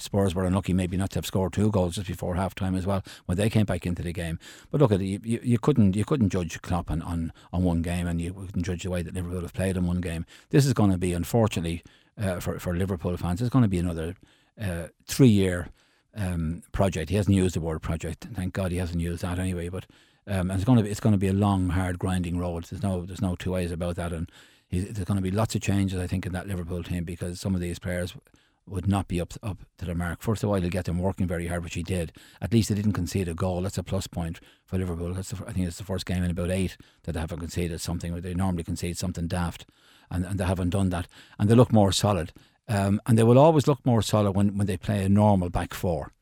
[0.00, 2.86] Spurs were unlucky maybe not to have scored two goals just before half time as
[2.86, 4.38] well when they came back into the game.
[4.70, 7.82] But look at you, you, you couldn't you couldn't judge Klopp on, on, on one
[7.82, 10.24] game and you couldn't judge the way that Liverpool have played in one game.
[10.50, 11.82] This is going to be unfortunately
[12.16, 13.40] uh, for for Liverpool fans.
[13.40, 14.14] It's going to be another
[14.60, 15.68] uh, three year
[16.14, 17.10] um, project.
[17.10, 18.28] He hasn't used the word project.
[18.34, 19.68] Thank God he hasn't used that anyway.
[19.68, 19.86] But
[20.28, 22.64] um, and it's going to be it's going to be a long, hard, grinding road.
[22.64, 24.12] There's no there's no two ways about that.
[24.12, 24.30] And
[24.68, 27.40] he, there's going to be lots of changes, I think, in that Liverpool team because
[27.40, 28.14] some of these players
[28.66, 30.20] would not be up up to the mark.
[30.20, 32.12] First of all, he'll get them working very hard, which he did.
[32.42, 33.62] At least they didn't concede a goal.
[33.62, 35.14] That's a plus point for Liverpool.
[35.14, 37.80] That's the, I think it's the first game in about eight that they haven't conceded
[37.80, 38.14] something.
[38.20, 39.66] They normally concede something daft,
[40.10, 41.08] and, and they haven't done that.
[41.38, 42.32] And they look more solid.
[42.68, 45.72] Um, and they will always look more solid when, when they play a normal back
[45.72, 46.12] four.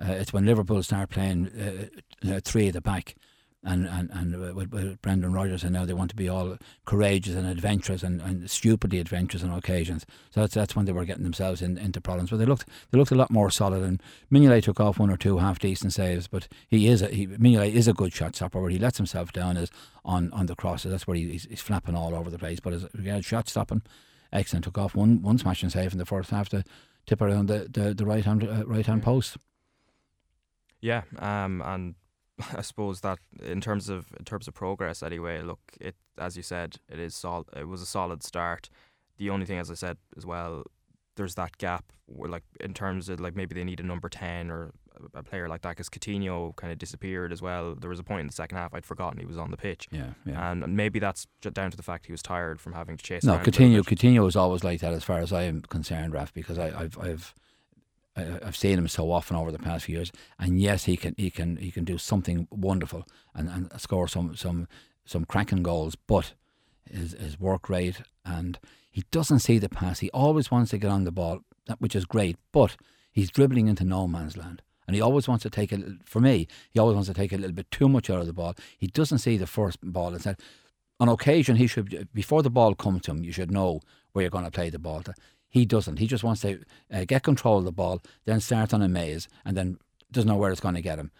[0.00, 3.14] Uh, it's when Liverpool start playing uh, uh, three at the back,
[3.62, 7.34] and and and with, with Brendan Rodgers, and now they want to be all courageous
[7.34, 10.06] and adventurous and, and stupidly adventurous on occasions.
[10.30, 12.30] So that's that's when they were getting themselves in, into problems.
[12.30, 13.82] But they looked they looked a lot more solid.
[13.82, 17.26] And Mignolet took off one or two half decent saves, but he is a, he,
[17.26, 18.60] Mignolet is a good shot stopper.
[18.62, 19.70] Where he lets himself down is
[20.04, 20.90] on on the crosses.
[20.92, 22.60] That's where he, he's, he's flapping all over the place.
[22.60, 23.82] But as regards shot stopping,
[24.32, 24.64] excellent.
[24.64, 26.64] Took off one one smashing save in the first half to
[27.04, 29.04] tip around the the, the right hand uh, right hand Yeah.
[29.04, 29.36] post.
[30.80, 31.94] Yeah, um, and
[32.56, 36.42] I suppose that in terms of in terms of progress, anyway, look, it as you
[36.42, 38.68] said, it is sol- It was a solid start.
[39.18, 40.64] The only thing, as I said as well,
[41.16, 44.50] there's that gap where, like, in terms of like maybe they need a number ten
[44.50, 44.72] or
[45.14, 47.74] a player like that because Coutinho kind of disappeared as well.
[47.74, 49.88] There was a point in the second half I'd forgotten he was on the pitch.
[49.90, 50.50] Yeah, yeah.
[50.50, 53.24] And maybe that's down to the fact he was tired from having to chase.
[53.24, 53.82] No, Coutinho.
[53.82, 56.98] Coutinho is always like that as far as I am concerned, Raf, because I, I've
[56.98, 57.34] I've
[58.16, 61.30] I've seen him so often over the past few years, and yes, he can he
[61.30, 64.68] can he can do something wonderful and, and score some some
[65.04, 66.34] some cracking goals, but
[66.90, 68.58] his his work rate and
[68.90, 70.00] he doesn't see the pass.
[70.00, 71.40] He always wants to get on the ball,
[71.78, 72.76] which is great, but
[73.12, 74.62] he's dribbling into no man's land.
[74.86, 75.80] And he always wants to take it.
[76.04, 78.32] For me, he always wants to take a little bit too much out of the
[78.32, 78.56] ball.
[78.76, 80.12] He doesn't see the first ball.
[80.12, 80.40] Instead,
[80.98, 83.80] on occasion, he should before the ball comes to him, you should know
[84.12, 85.02] where you're going to play the ball.
[85.02, 85.14] To.
[85.50, 85.98] He doesn't.
[85.98, 86.60] He just wants to
[86.92, 89.78] uh, get control of the ball, then start on a maze, and then
[90.10, 91.10] doesn't know where it's going to get him.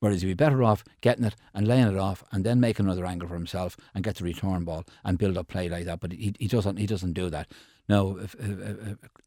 [0.00, 3.06] Whereas he'd be better off getting it and laying it off, and then making another
[3.06, 6.00] angle for himself and get the return ball and build up play like that.
[6.00, 6.78] But he, he doesn't.
[6.78, 7.52] He doesn't do that.
[7.88, 8.34] No, if,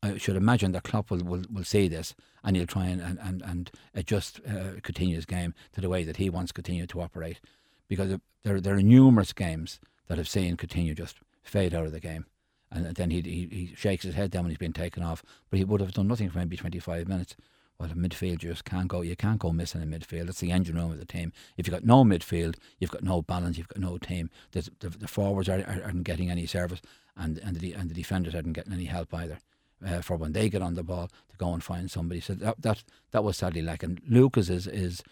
[0.02, 3.42] I should imagine that Klopp will, will, will see this and he'll try and and
[3.44, 7.40] and, adjust uh, Coutinho's game to the way that he wants Coutinho to operate,
[7.88, 12.00] because there there are numerous games that have seen Coutinho just fade out of the
[12.00, 12.26] game,
[12.72, 15.66] and then he he, shakes his head down when he's been taken off, but he
[15.66, 17.36] would have done nothing for maybe twenty five minutes.
[17.80, 19.02] Well, in midfield, just can't go.
[19.02, 20.26] You can't go missing in midfield.
[20.26, 21.32] That's the engine room of the team.
[21.58, 23.58] If you've got no midfield, you've got no balance.
[23.58, 24.32] You've got no team.
[24.52, 26.82] The, the, the forwards are, are, aren't getting any service,
[27.16, 29.40] and and the and the defenders aren't getting any help either.
[29.86, 32.20] Uh, for when they get on the ball to go and find somebody.
[32.20, 34.00] So that that that was sadly lacking.
[34.08, 35.04] Lucas is is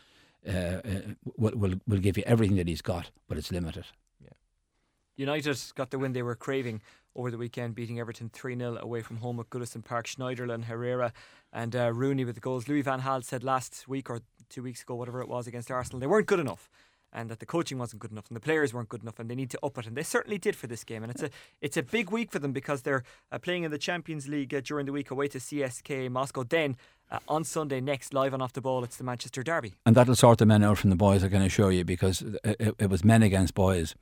[0.47, 1.01] uh, uh,
[1.37, 3.85] will, will will give you everything that he's got, but it's limited.
[5.15, 6.81] United got the win they were craving
[7.15, 10.07] over the weekend, beating Everton 3 0 away from home at Goodison Park.
[10.07, 11.13] Schneiderlin, Herrera,
[11.53, 12.67] and uh, Rooney with the goals.
[12.67, 15.99] Louis Van Gaal said last week or two weeks ago, whatever it was, against Arsenal,
[15.99, 16.69] they weren't good enough.
[17.13, 19.35] And that the coaching wasn't good enough, and the players weren't good enough, and they
[19.35, 21.01] need to up it, and they certainly did for this game.
[21.01, 21.29] And it's a
[21.61, 24.59] it's a big week for them because they're uh, playing in the Champions League uh,
[24.59, 26.43] during the week away to CSKA Moscow.
[26.43, 26.75] Then
[27.09, 29.75] uh, on Sunday next, live on off the ball, it's the Manchester Derby.
[29.85, 32.57] And that'll sort the men out from the boys, I can assure you, because it,
[32.59, 33.95] it, it was men against boys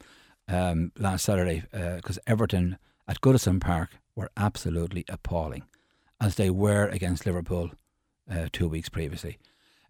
[0.47, 1.63] um, last Saturday.
[1.71, 2.77] Because Everton
[3.08, 5.63] at Goodison Park were absolutely appalling,
[6.21, 7.71] as they were against Liverpool
[8.29, 9.38] uh, two weeks previously.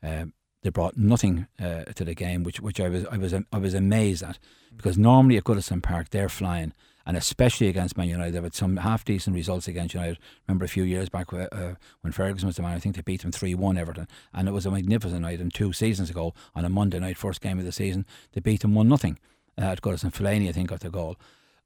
[0.01, 3.57] Um, they brought nothing uh, to the game, which which I was I was I
[3.57, 4.39] was amazed at,
[4.75, 6.73] because normally at Goodison Park they're flying,
[7.05, 10.19] and especially against Man United, they've had some half decent results against United.
[10.47, 13.21] Remember a few years back uh, when Ferguson was the man, I think they beat
[13.21, 15.41] them three one Everton, and it was a magnificent night.
[15.41, 18.61] And two seasons ago on a Monday night, first game of the season, they beat
[18.61, 19.19] them one nothing
[19.57, 20.11] uh, at Goodison.
[20.11, 21.15] Fellaini, I think, got the goal,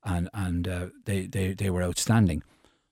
[0.03, 2.43] and and uh, they, they they were outstanding,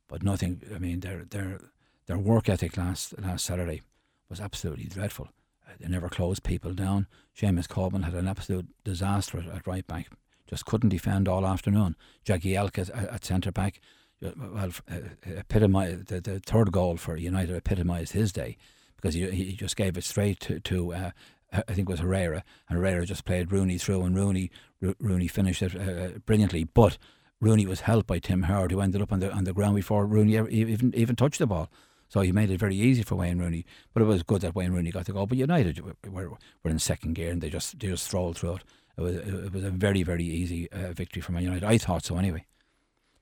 [0.07, 0.61] but nothing.
[0.73, 1.59] I mean, their their
[2.07, 3.81] their work ethic last last Saturday
[4.29, 5.29] was absolutely dreadful.
[5.67, 7.07] Uh, they never closed people down.
[7.35, 10.07] Seamus Coleman had an absolute disaster at, at right back.
[10.47, 11.95] Just couldn't defend all afternoon.
[12.25, 13.81] Jagielka at, at centre back.
[14.23, 18.57] uh, Well, uh, epitomised the, the third goal for United epitomised his day
[18.95, 21.11] because he, he just gave it straight to, to uh,
[21.51, 25.27] I think it was Herrera, and Herrera just played Rooney through, and Rooney Ro- Rooney
[25.27, 26.65] finished it uh, brilliantly.
[26.65, 26.97] But
[27.39, 30.05] Rooney was helped by Tim Howard, who ended up on the on the ground before
[30.05, 31.69] Rooney ever, even even touched the ball.
[32.07, 33.65] So he made it very easy for Wayne Rooney.
[33.93, 35.25] But it was good that Wayne Rooney got the goal.
[35.25, 36.29] But United were,
[36.63, 38.63] were in second gear, and they just they just strolled through it.
[38.97, 41.63] It was it was a very very easy uh, victory for Man United.
[41.63, 42.45] I thought so anyway.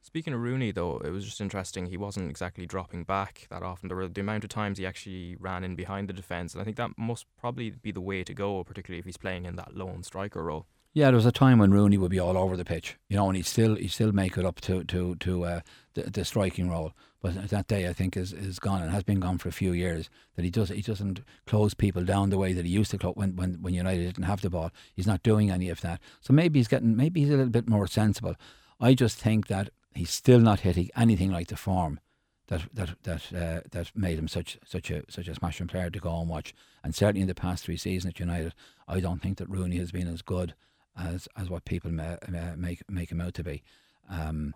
[0.06, 1.86] Speaking of Rooney, though, it was just interesting.
[1.86, 3.88] He wasn't exactly dropping back that often.
[3.88, 6.66] There were the amount of times he actually ran in behind the defence, and I
[6.66, 9.78] think that must probably be the way to go, particularly if he's playing in that
[9.78, 10.68] lone striker role.
[10.92, 13.28] Yeah, there was a time when Rooney would be all over the pitch, you know,
[13.28, 15.62] and he'd still he still make it up to to to uh,
[15.94, 16.92] the, the striking role.
[17.22, 19.72] But that day, I think, is, is gone and has been gone for a few
[19.72, 20.10] years.
[20.36, 23.16] That he does he doesn't close people down the way that he used to close
[23.16, 24.70] when, when when United didn't have the ball.
[24.94, 26.02] He's not doing any of that.
[26.20, 28.36] So maybe he's getting maybe he's a little bit more sensible.
[28.80, 32.00] I just think that he's still not hitting anything like the form
[32.48, 36.00] that that that uh, that made him such such a such a smashing player to
[36.00, 36.54] go and watch.
[36.84, 38.54] And certainly in the past three seasons at United,
[38.88, 40.54] I don't think that Rooney has been as good
[40.98, 43.64] as as what people ma- ma- make make him out to be.
[44.10, 44.54] Um,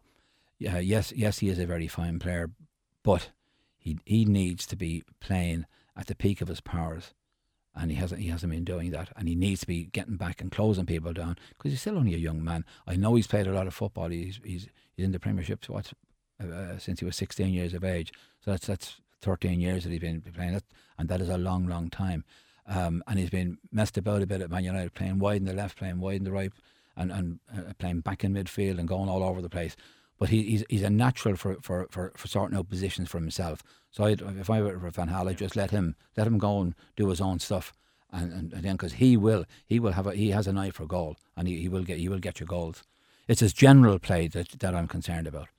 [0.60, 2.52] yeah, yes, yes, he is a very fine player,
[3.04, 3.30] but
[3.78, 7.14] he he needs to be playing at the peak of his powers,
[7.80, 10.42] and he hasn't he hasn't been doing that, and he needs to be getting back
[10.42, 12.66] and closing people down because he's still only a young man.
[12.86, 14.10] I know he's played a lot of football.
[14.10, 15.94] He's he's he's in the Premiership what
[16.42, 18.12] uh, since he was 16 years of age,
[18.44, 20.64] so that's that's 13 years that he's been playing it,
[20.98, 22.24] and that is a long, long time.
[22.68, 25.54] Um, and he's been messed about a bit at Man United, playing wide in the
[25.54, 26.52] left, playing wide in the right,
[26.96, 29.76] and and uh, playing back in midfield and going all over the place.
[30.20, 33.62] But he, he's he's a natural for, for, for, for sorting out positions for himself.
[33.92, 36.76] So I'd, if I were Van Gaal, I'd just let him let him go and
[36.96, 37.74] do his own stuff,
[38.12, 40.72] and, and, and then because he will he will have a, he has an eye
[40.72, 42.84] for goal, and he, he will get he will get your goals.
[43.28, 45.50] It's his general play that, that I'm concerned about.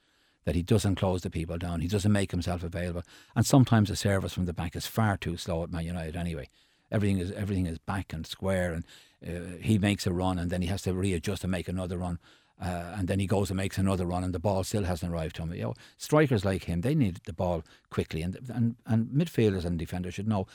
[0.44, 3.02] That he doesn't close the people down, he doesn't make himself available,
[3.36, 6.48] and sometimes the service from the back is far too slow at Man United anyway.
[6.90, 8.84] Everything is everything is back and square, and
[9.26, 12.18] uh, he makes a run, and then he has to readjust and make another run.
[12.60, 15.36] Uh, and then he goes and makes another run, and the ball still hasn't arrived
[15.36, 15.54] to him.
[15.54, 19.78] You know, strikers like him, they need the ball quickly, and and and midfielders and
[19.78, 20.46] defenders should know,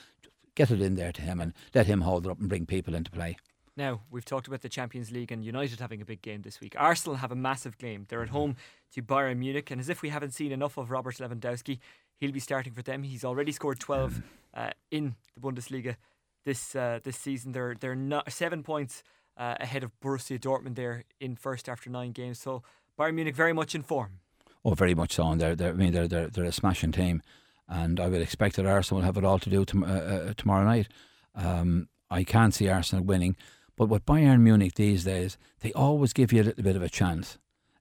[0.54, 2.94] get it in there to him and let him hold it up and bring people
[2.94, 3.36] into play.
[3.76, 6.76] Now, we've talked about the Champions League and United having a big game this week.
[6.78, 8.06] Arsenal have a massive game.
[8.08, 8.56] They're at home
[8.92, 11.80] to Bayern Munich, and as if we haven't seen enough of Robert Lewandowski,
[12.20, 13.02] he'll be starting for them.
[13.02, 14.22] He's already scored 12
[14.54, 15.96] uh, in the Bundesliga
[16.44, 17.52] this uh, this season.
[17.52, 19.02] They're they're not seven points
[19.36, 22.40] uh, ahead of Borussia Dortmund there in first after nine games.
[22.40, 22.62] So
[22.98, 24.20] Bayern Munich very much in form.
[24.64, 25.28] Oh, very much so.
[25.28, 27.22] And they're, they're I mean, they're, they're they're a smashing team,
[27.68, 30.34] and I would expect that Arsenal will have it all to do tom- uh, uh,
[30.36, 30.88] tomorrow night.
[31.34, 33.36] Um, I can't see Arsenal winning,
[33.76, 36.88] but with Bayern Munich these days, they always give you a little bit of a
[36.88, 37.38] chance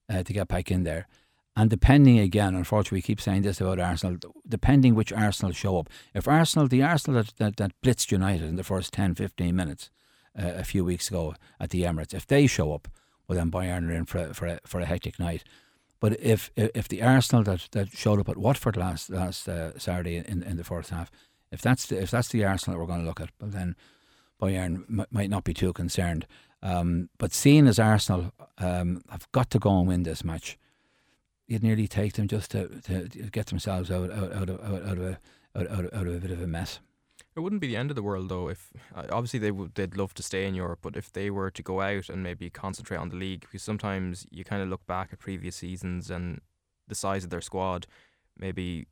[0.10, 1.08] uh, to get back in there.
[1.56, 5.88] And depending again, unfortunately, we keep saying this about Arsenal, depending which Arsenal show up.
[6.16, 9.92] If Arsenal, the Arsenal that, that, that blitzed United in the first 10, 15 minutes
[10.38, 12.88] uh, a few weeks ago at the Emirates, if they show up,
[13.28, 15.44] well, then Bayern are in for a, for a, for a hectic night.
[16.00, 20.18] But if if the Arsenal that, that showed up at Watford last last uh, Saturday
[20.18, 21.10] in, in the first half,
[21.50, 23.78] if that's the, if that's the Arsenal that we're going to look at, well then
[24.42, 26.28] Bayern m- might not be too concerned.
[26.62, 30.58] Um, but seeing as Arsenal um, have got to go and win this match,
[31.48, 34.98] you'd nearly take them just to, to get themselves out out, out, of, out, out
[34.98, 35.20] of a
[35.56, 36.80] out, out of a bit of a mess.
[37.36, 38.48] It wouldn't be the end of the world though.
[38.48, 41.50] If uh, obviously they would, they'd love to stay in Europe, but if they were
[41.52, 44.86] to go out and maybe concentrate on the league, because sometimes you kind of look
[44.86, 46.42] back at previous seasons and
[46.88, 47.88] the size of their squad,
[48.38, 48.88] maybe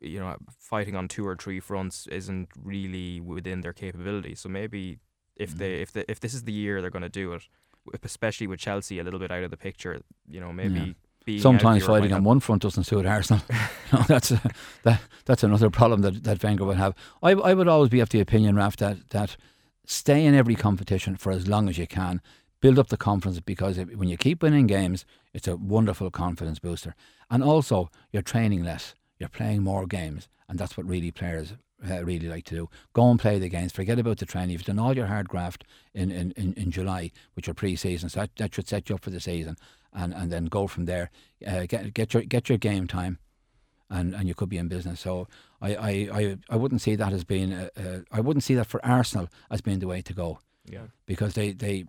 [0.00, 4.34] you know fighting on two or three fronts isn't really within their capability.
[4.34, 4.98] So maybe
[5.36, 7.42] if they if they, if this is the year they're going to do it,
[8.02, 10.80] especially with Chelsea a little bit out of the picture, you know maybe.
[10.80, 10.92] Yeah.
[11.38, 13.42] Sometimes fighting on one front doesn't suit Arsenal.
[13.92, 14.40] Know, that's a,
[14.84, 16.94] that that's another problem that, that Wenger would have.
[17.22, 19.36] I I would always be of the opinion, Raf, that that
[19.84, 22.22] stay in every competition for as long as you can.
[22.60, 25.04] Build up the confidence because if, when you keep winning games,
[25.34, 26.94] it's a wonderful confidence booster.
[27.28, 28.94] And also, you're training less.
[29.18, 31.54] You're playing more games, and that's what really players
[31.88, 32.70] uh, really like to do.
[32.92, 33.72] Go and play the games.
[33.72, 34.50] Forget about the training.
[34.50, 38.08] You've done all your hard graft in, in, in, in July, which are pre-season.
[38.08, 39.56] So that, that should set you up for the season,
[39.92, 41.10] and, and then go from there.
[41.46, 43.18] Uh, get get your get your game time,
[43.90, 45.00] and, and you could be in business.
[45.00, 45.28] So
[45.60, 48.66] I, I, I, I wouldn't see that as being uh, uh, I wouldn't see that
[48.66, 50.38] for Arsenal as being the way to go
[50.70, 50.86] Yeah.
[51.06, 51.84] because they they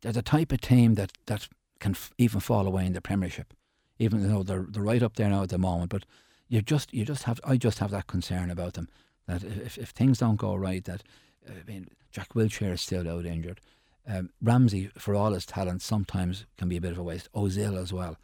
[0.00, 3.54] they're the type of team that that can f- even fall away in the Premiership,
[3.98, 5.90] even though they're they're right up there now at the moment.
[5.90, 6.04] But
[6.48, 8.88] you just you just have I just have that concern about them
[9.26, 11.02] that if if things don't go right, that
[11.48, 13.60] I mean Jack Wilshere is still out injured.
[14.06, 17.30] Um, Ramsey, for all his talent, sometimes can be a bit of a waste.
[17.32, 18.16] Ozil as well.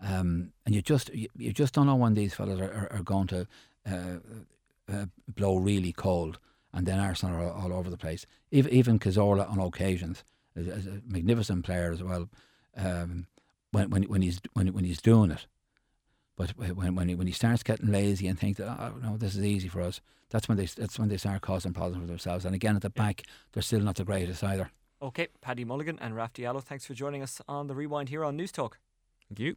[0.00, 3.02] Um, and you just you, you just don't know when these fellas are, are, are
[3.02, 3.46] going to
[3.90, 4.18] uh,
[4.92, 6.38] uh, blow really cold,
[6.72, 8.24] and then Arsenal are all over the place.
[8.50, 10.22] Even even Cazorla on occasions
[10.54, 12.28] is, is a magnificent player as well.
[12.76, 13.26] Um,
[13.72, 15.46] when when when he's when when he's doing it,
[16.36, 19.34] but when when he, when he starts getting lazy and thinks that oh no this
[19.34, 20.00] is easy for us,
[20.30, 22.44] that's when they that's when they start causing problems for themselves.
[22.44, 24.70] And again at the back, they're still not the greatest either.
[25.00, 28.36] Okay, Paddy Mulligan and Raf Diallo, thanks for joining us on the Rewind here on
[28.36, 28.78] News Talk.
[29.28, 29.56] Thank you.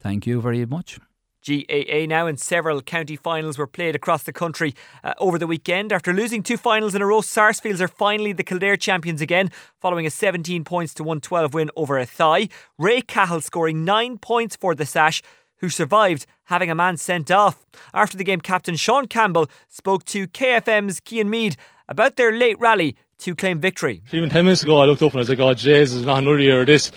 [0.00, 0.98] Thank you very much.
[1.46, 4.74] GAA now and several county finals were played across the country
[5.04, 5.92] uh, over the weekend.
[5.92, 9.50] After losing two finals in a row, Sarsfields are finally the Kildare champions again,
[9.80, 12.50] following a 17 points to 112 win over Athy.
[12.76, 15.22] Ray Cahill scoring nine points for the Sash,
[15.58, 17.64] who survived having a man sent off.
[17.94, 21.56] After the game, captain Sean Campbell spoke to KFM's Cian Mead
[21.88, 24.02] about their late rally to claim victory.
[24.12, 26.38] Even 10 minutes ago, I looked up and I was like, oh, Jesus, not another
[26.38, 26.90] year of this.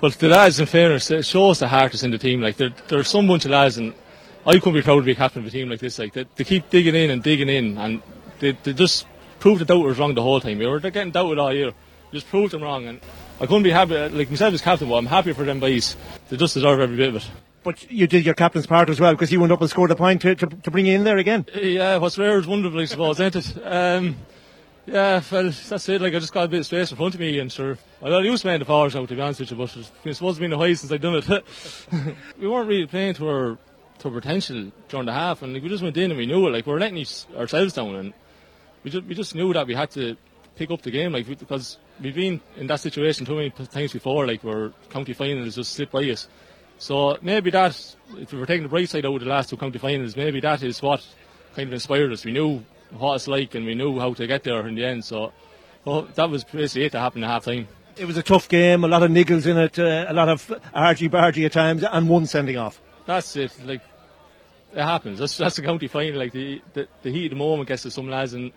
[0.00, 2.40] But the lads, in fairness, it shows the heart that's in the team.
[2.40, 3.92] Like, there, there's some bunch of lads, and
[4.46, 5.98] I couldn't be proud to be captain of a team like this.
[5.98, 8.02] Like, they, they keep digging in and digging in, and
[8.38, 9.06] they, they just
[9.40, 10.60] proved the doubters wrong the whole time.
[10.60, 11.72] You know, they're getting doubted all year.
[12.12, 13.00] Just proved them wrong, and
[13.40, 15.96] I couldn't be happy, like myself as captain, but I'm happy for them boys.
[16.28, 17.30] They just deserve every bit of it.
[17.64, 19.96] But you did your captain's part as well because you went up and scored a
[19.96, 21.44] point to, to, to bring you in there again.
[21.54, 23.58] Yeah, what's rare is wonderful, I suppose, ain't it?
[23.64, 24.16] Um,
[24.88, 26.00] yeah, well, that's it.
[26.00, 28.08] Like, I just got a bit of space in front of me, and sure, I
[28.08, 30.36] got used to playing the powers now, to be honest with you, but it's supposed
[30.36, 31.44] to be in a high since I've done it.
[32.40, 33.58] we weren't really playing to our,
[33.98, 36.46] to our potential during the half, and like, we just went in and we knew
[36.48, 36.52] it.
[36.52, 37.04] Like, we were letting
[37.36, 38.14] ourselves down, and
[38.82, 40.16] we just, we just knew that we had to
[40.56, 44.26] pick up the game, like, because we've been in that situation too many times before,
[44.26, 46.28] like, where county finals just slip by us.
[46.78, 49.56] So maybe that, if we were taking the bright side out of the last two
[49.56, 51.06] county finals, maybe that is what
[51.54, 52.24] kind of inspired us.
[52.24, 55.04] We knew what it's like and we knew how to get there in the end.
[55.04, 55.32] So
[55.84, 57.68] well, that was basically it that happened at half time.
[57.96, 60.52] It was a tough game, a lot of niggles in it, uh, a lot of
[60.72, 62.80] argy bargy at times, and one sending off.
[63.06, 63.52] That's it.
[63.64, 63.82] Like
[64.72, 65.18] it happens.
[65.18, 66.18] That's that's the county final.
[66.18, 68.52] Like the, the the heat of the moment gets to some lads, and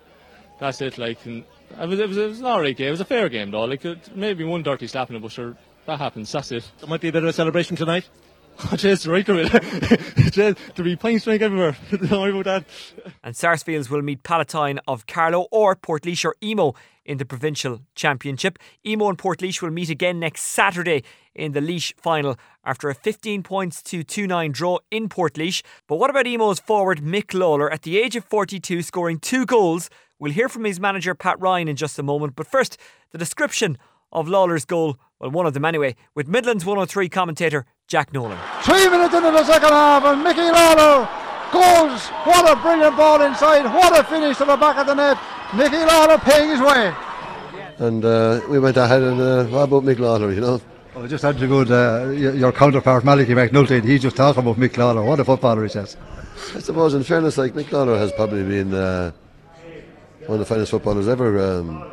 [0.60, 0.98] that's it.
[0.98, 1.44] Like, and
[1.80, 2.90] it was, it was, it was an alright game.
[2.90, 3.66] It was a fair game though.
[3.66, 5.56] Like, it, maybe one dirty slap in it, but sure,
[5.88, 6.32] that happens.
[6.32, 6.70] That's it.
[6.80, 8.08] There might be a bit of a celebration tonight.
[8.78, 10.34] Jeez, right to it.
[10.76, 11.76] There'll be pints drink everywhere.
[11.90, 12.66] Don't worry about that.
[13.24, 18.60] And Sarsfields will meet Palatine of Carlow or Portlaoise or Emo in the provincial championship.
[18.86, 21.04] Emo and Portlaoise will meet again next Saturday
[21.34, 25.64] in the Laois final after a 15 points to 2 9 draw in Portlaoise.
[25.88, 29.90] But what about Emo's forward Mick Lawler at the age of 42 scoring two goals?
[30.20, 32.36] We'll hear from his manager Pat Ryan in just a moment.
[32.36, 32.78] But first,
[33.10, 33.80] the description
[34.12, 38.38] of Lawler's goal, well, one of them anyway, with Midlands 103 commentator Jack Nolan.
[38.64, 41.10] Three minutes into the second half, and Mickey Lawler
[41.52, 42.08] goes.
[42.24, 43.66] What a brilliant ball inside.
[43.66, 45.18] What a finish to the back of the net.
[45.54, 46.94] Mickey Lawler paying his way.
[47.80, 50.62] And uh, we went ahead and uh, what about Mick Lawler, you know?
[50.96, 53.84] Oh, just had to go uh, your counterpart, Malachy McNulty.
[53.84, 55.04] He just talking about Mick Lawler.
[55.04, 55.98] What a footballer he says.
[56.56, 59.12] I suppose, in fairness, like Mick Lawler has probably been uh,
[60.28, 61.92] one of the finest footballers ever um,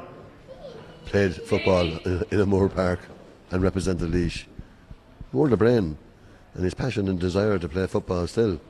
[1.06, 3.00] played football in, in a Moore Park
[3.50, 4.46] and represented Laois.
[5.32, 5.98] More the brain
[6.54, 8.60] and his passion and desire to play football still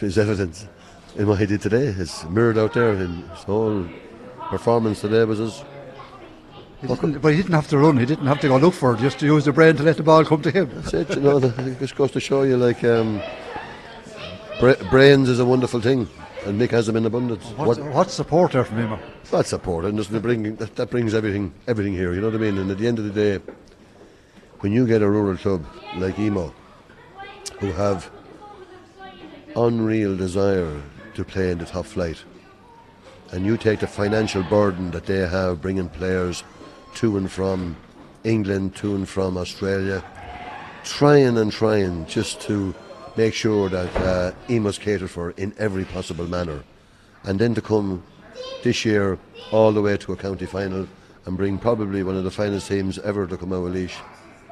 [0.00, 0.68] is evident
[1.16, 1.86] in what he did today.
[1.86, 3.88] It's mirrored out there in his whole
[4.50, 5.62] performance today was his
[6.80, 7.96] He but he didn't have to run.
[7.96, 9.00] He didn't have to go look for it.
[9.00, 10.70] Just to use the brain to let the ball come to him.
[10.74, 11.10] That's it.
[11.10, 13.22] You know, it just goes to show you, like, um,
[14.60, 16.08] bra- brains is a wonderful thing,
[16.44, 17.44] and Mick has them in abundance.
[17.56, 18.98] What's, what's support there from him?
[19.30, 22.12] That's support, and it bring that, that brings everything, everything here.
[22.12, 22.58] You know what I mean?
[22.58, 23.42] And at the end of the day,
[24.60, 25.64] when you get a rural club
[25.96, 26.52] like Emo,
[27.58, 28.10] who have
[29.54, 30.80] unreal desire
[31.14, 32.22] to play in the top flight,
[33.32, 36.44] and you take the financial burden that they have bringing players
[36.94, 37.76] to and from
[38.24, 40.02] England, to and from Australia,
[40.84, 42.74] trying and trying just to
[43.16, 46.62] make sure that uh, Emo's catered for in every possible manner,
[47.24, 48.02] and then to come
[48.62, 49.18] this year
[49.52, 50.86] all the way to a county final
[51.24, 53.90] and bring probably one of the finest teams ever to come out of Laois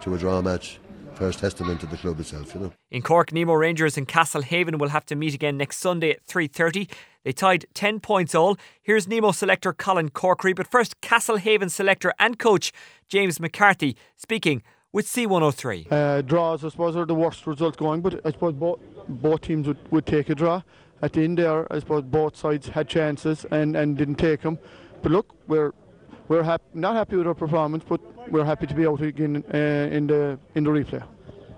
[0.04, 0.78] to a draw match.
[1.14, 2.72] First testament to the club itself, you know.
[2.90, 6.90] In Cork, Nemo Rangers and Castlehaven will have to meet again next Sunday at 3.30.
[7.24, 8.58] They tied 10 points all.
[8.82, 12.72] Here's Nemo selector Colin Corkery, but first Castlehaven selector and coach
[13.08, 15.90] James McCarthy speaking with C103.
[15.90, 19.66] Uh, draws, I suppose, are the worst result going, but I suppose both, both teams
[19.68, 20.62] would, would take a draw.
[21.00, 24.58] At the end there, I suppose both sides had chances and, and didn't take them.
[25.02, 25.72] But look, we're
[26.28, 28.00] we're hap- not happy with our performance, but
[28.30, 31.02] we're happy to be out again uh, in the in the replay.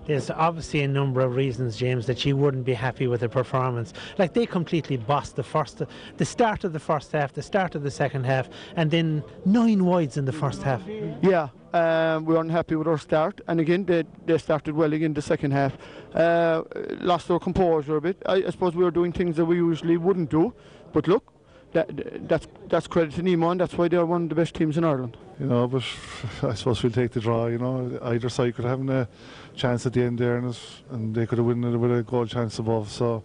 [0.07, 3.91] There's obviously a number of reasons, James, that you wouldn't be happy with the performance.
[4.17, 5.81] Like they completely bossed the first,
[6.15, 8.47] the start of the first half, the start of the second half,
[8.77, 10.81] and then nine wides in the first half.
[11.21, 15.13] Yeah, um, we weren't happy with our start, and again they, they started well again
[15.13, 15.77] the second half.
[16.15, 16.63] Uh,
[17.01, 18.15] lost our composure a bit.
[18.25, 20.53] I, I suppose we were doing things that we usually wouldn't do,
[20.93, 21.33] but look,
[21.73, 24.77] that, that's that's credit to Nemo, and that's why they're one of the best teams
[24.77, 25.17] in Ireland.
[25.39, 25.83] You know, but
[26.43, 27.47] I suppose we'll take the draw.
[27.47, 29.07] You know, either side could have had a
[29.55, 30.57] chance at the end there, and,
[30.91, 32.89] and they could have won it with a goal chance above.
[32.89, 33.23] So,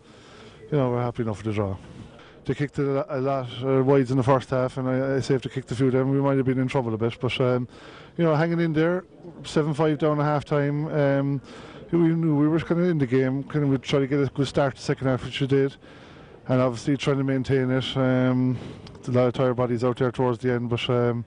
[0.70, 1.76] you know, we're happy enough with the draw.
[2.44, 5.36] They kicked it a lot uh, wides in the first half, and I, I say
[5.36, 7.18] if they kicked a few of them, we might have been in trouble a bit.
[7.20, 7.68] But um,
[8.16, 9.04] you know, hanging in there,
[9.44, 10.88] seven-five down at half time.
[10.88, 11.40] Um,
[11.92, 14.26] we knew we were kind of in the game, kind of try to get a
[14.26, 15.76] good start the second half, which we did
[16.48, 17.96] and obviously trying to maintain it.
[17.96, 18.58] Um,
[19.06, 21.24] a lot of tired bodies out there towards the end, but um,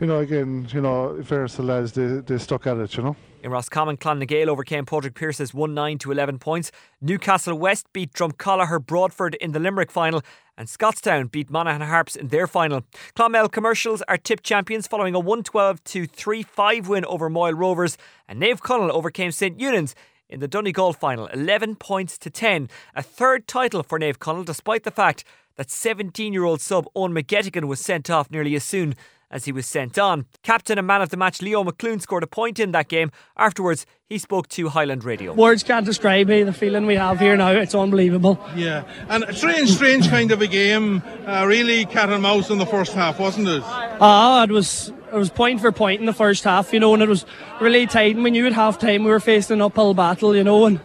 [0.00, 2.96] you know, again, you know, in fairness to the lads, they, they stuck at it,
[2.96, 3.16] you know.
[3.42, 6.70] In Roscommon, Clann na nGael overcame Patrick Pearse's 1 9 to 11 points.
[7.00, 10.22] Newcastle West beat Dromcollogher Broadford in the Limerick final,
[10.56, 12.82] and Scottstown beat Monaghan Harps in their final.
[13.16, 17.98] Clonmel Commercials are tip champions following a 112 to 3 5 win over Moyle Rovers,
[18.28, 19.94] and Naomh Conaill overcame St Eunan's
[20.32, 22.68] in the Donegal final, 11 points to 10.
[22.94, 25.24] A third title for Naomh Conaill, despite the fact
[25.56, 28.94] that 17 year old sub Owen McGettigan was sent off nearly as soon
[29.30, 30.26] as he was sent on.
[30.42, 33.10] Captain and man of the match Leo McLoone scored a point in that game.
[33.36, 35.32] Afterwards, he spoke to Highland Radio.
[35.32, 37.50] Words can't describe me, the feeling we have here now.
[37.50, 38.38] It's unbelievable.
[38.54, 41.02] Yeah, and a strange, strange kind of a game.
[41.26, 43.62] Uh, really cat and mouse in the first half, wasn't it?
[43.64, 44.92] Ah, uh, it was.
[45.12, 47.26] It was point for point in the first half, you know, and it was
[47.60, 48.14] really tight.
[48.14, 50.80] And we knew at half time we were facing an uphill battle, you know, and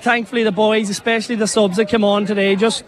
[0.00, 2.84] thankfully the boys, especially the subs that came on today, just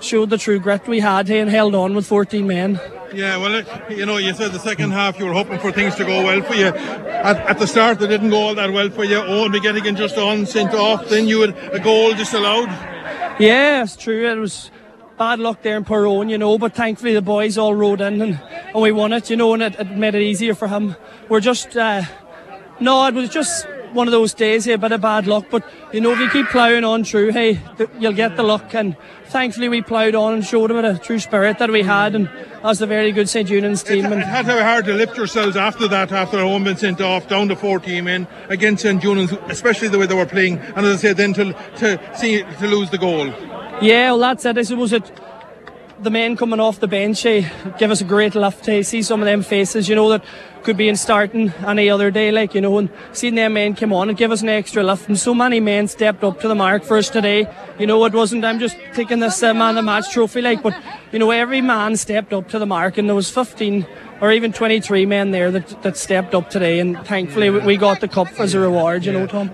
[0.00, 2.80] showed the true grit we had here and held on with 14 men.
[3.12, 6.04] Yeah, well, you know, you said the second half you were hoping for things to
[6.04, 6.68] go well for you.
[6.68, 9.18] At, at the start, they didn't go all that well for you.
[9.18, 11.08] Owen McGettigan just on, sent off.
[11.10, 12.68] Then you had a goal disallowed.
[13.38, 14.26] Yeah, it's true.
[14.28, 14.70] It was
[15.16, 18.40] bad luck there in Perone, you know, but thankfully the boys all rode in and,
[18.72, 20.96] and we won it, you know, and it, it made it easier for him.
[21.28, 22.02] We're just, uh,
[22.80, 25.46] no, it was just one of those days, a bit of bad luck.
[25.50, 28.74] But you know, if you keep ploughing on through, hey, th- you'll get the luck.
[28.74, 28.96] And
[29.26, 32.28] thankfully, we ploughed on and showed them a true spirit that we had, and
[32.64, 34.06] as a very good St Eunan's team.
[34.06, 36.76] It, and it had to be hard to lift yourselves after that, after home been
[36.76, 40.26] sent off, down to four team in against St Eunan's, especially the way they were
[40.26, 40.58] playing.
[40.58, 43.32] And as I said, then to to see to lose the goal.
[43.82, 44.56] Yeah, well, that's it.
[44.56, 45.10] I suppose it.
[46.02, 47.48] The men coming off the bench eh,
[47.78, 50.24] give us a great lift to see some of them faces, you know, that
[50.62, 53.92] could be in starting any other day, like, you know, and seeing them men come
[53.92, 55.08] on and give us an extra lift.
[55.08, 57.46] And so many men stepped up to the mark for us today.
[57.78, 60.62] You know, it wasn't, I'm just taking this uh, man of the match trophy, like,
[60.62, 60.74] but,
[61.12, 63.86] you know, every man stepped up to the mark, and there was 15
[64.20, 66.80] or even 23 men there that, that stepped up today.
[66.80, 69.50] And thankfully, we- we got the cup as a reward, you know, Tom.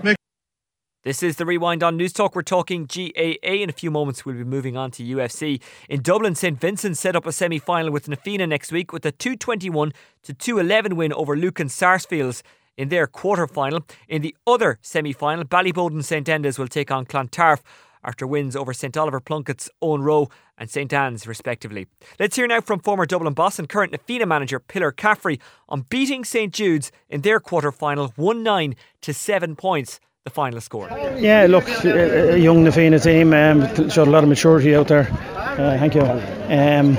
[1.03, 2.35] This is the Rewind on News Talk.
[2.35, 3.39] We're talking GAA.
[3.41, 5.59] In a few moments, we'll be moving on to UFC.
[5.89, 9.03] In Dublin, St Vincent set up a semi final with Na Fianna next week with
[9.07, 12.43] a 221 to 211 win over Lucan Sarsfields
[12.77, 13.83] in their quarter final.
[14.07, 17.63] In the other semi final, Ballyboden St Enda's will take on Clontarf
[18.03, 21.87] after wins over St Oliver Plunkett's Eoghan Ruadh and St Anne's, respectively.
[22.19, 25.81] Let's hear now from former Dublin boss and current Na Fianna manager Pillar Caffrey on
[25.89, 30.87] beating St Jude's in their quarter final 1 9 to 7 points the final score.
[31.17, 34.87] Yeah, look, a a young Na Fianna team um, showed a lot of maturity out
[34.87, 35.07] there.
[35.09, 36.01] Uh, thank you.
[36.03, 36.95] Um,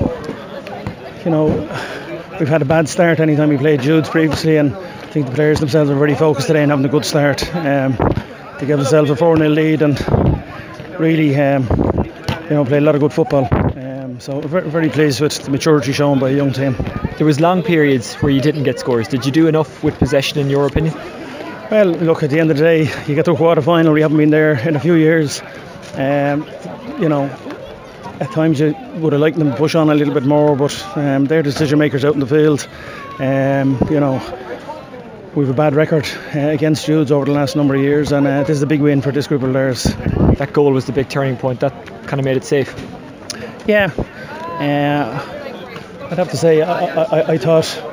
[1.25, 1.47] you know,
[2.41, 5.61] we've had a bad start anytime we played Jude's previously, and I think the players
[5.61, 7.47] themselves are very focused today and having a good start.
[7.55, 7.97] Um,
[8.59, 11.63] they gave themselves a 4 0 lead and really, um,
[12.51, 13.47] you know, played a lot of good football.
[13.53, 16.75] Um, so very, very pleased with the maturity shown by a young team.
[17.19, 19.07] There was long periods where you didn't get scores.
[19.07, 20.93] Did you do enough with possession in your opinion?
[21.73, 24.03] Well, look, at the end of the day, you get to a quarter final, we
[24.03, 25.41] haven't been there in a few years.
[25.95, 26.47] Um,
[27.01, 27.25] you know,
[28.21, 30.99] at times you would have liked them to push on a little bit more, but
[30.99, 32.69] um, they're decision makers out in the field.
[33.19, 34.21] Um, you know,
[35.35, 38.27] we have a bad record uh, against Judes over the last number of years, and
[38.27, 39.85] uh, this is a big win for this group of players.
[40.37, 41.61] That goal was the big turning point.
[41.61, 42.75] That kind of made it safe.
[43.67, 47.92] Yeah, uh, I'd have to say I, I, I thought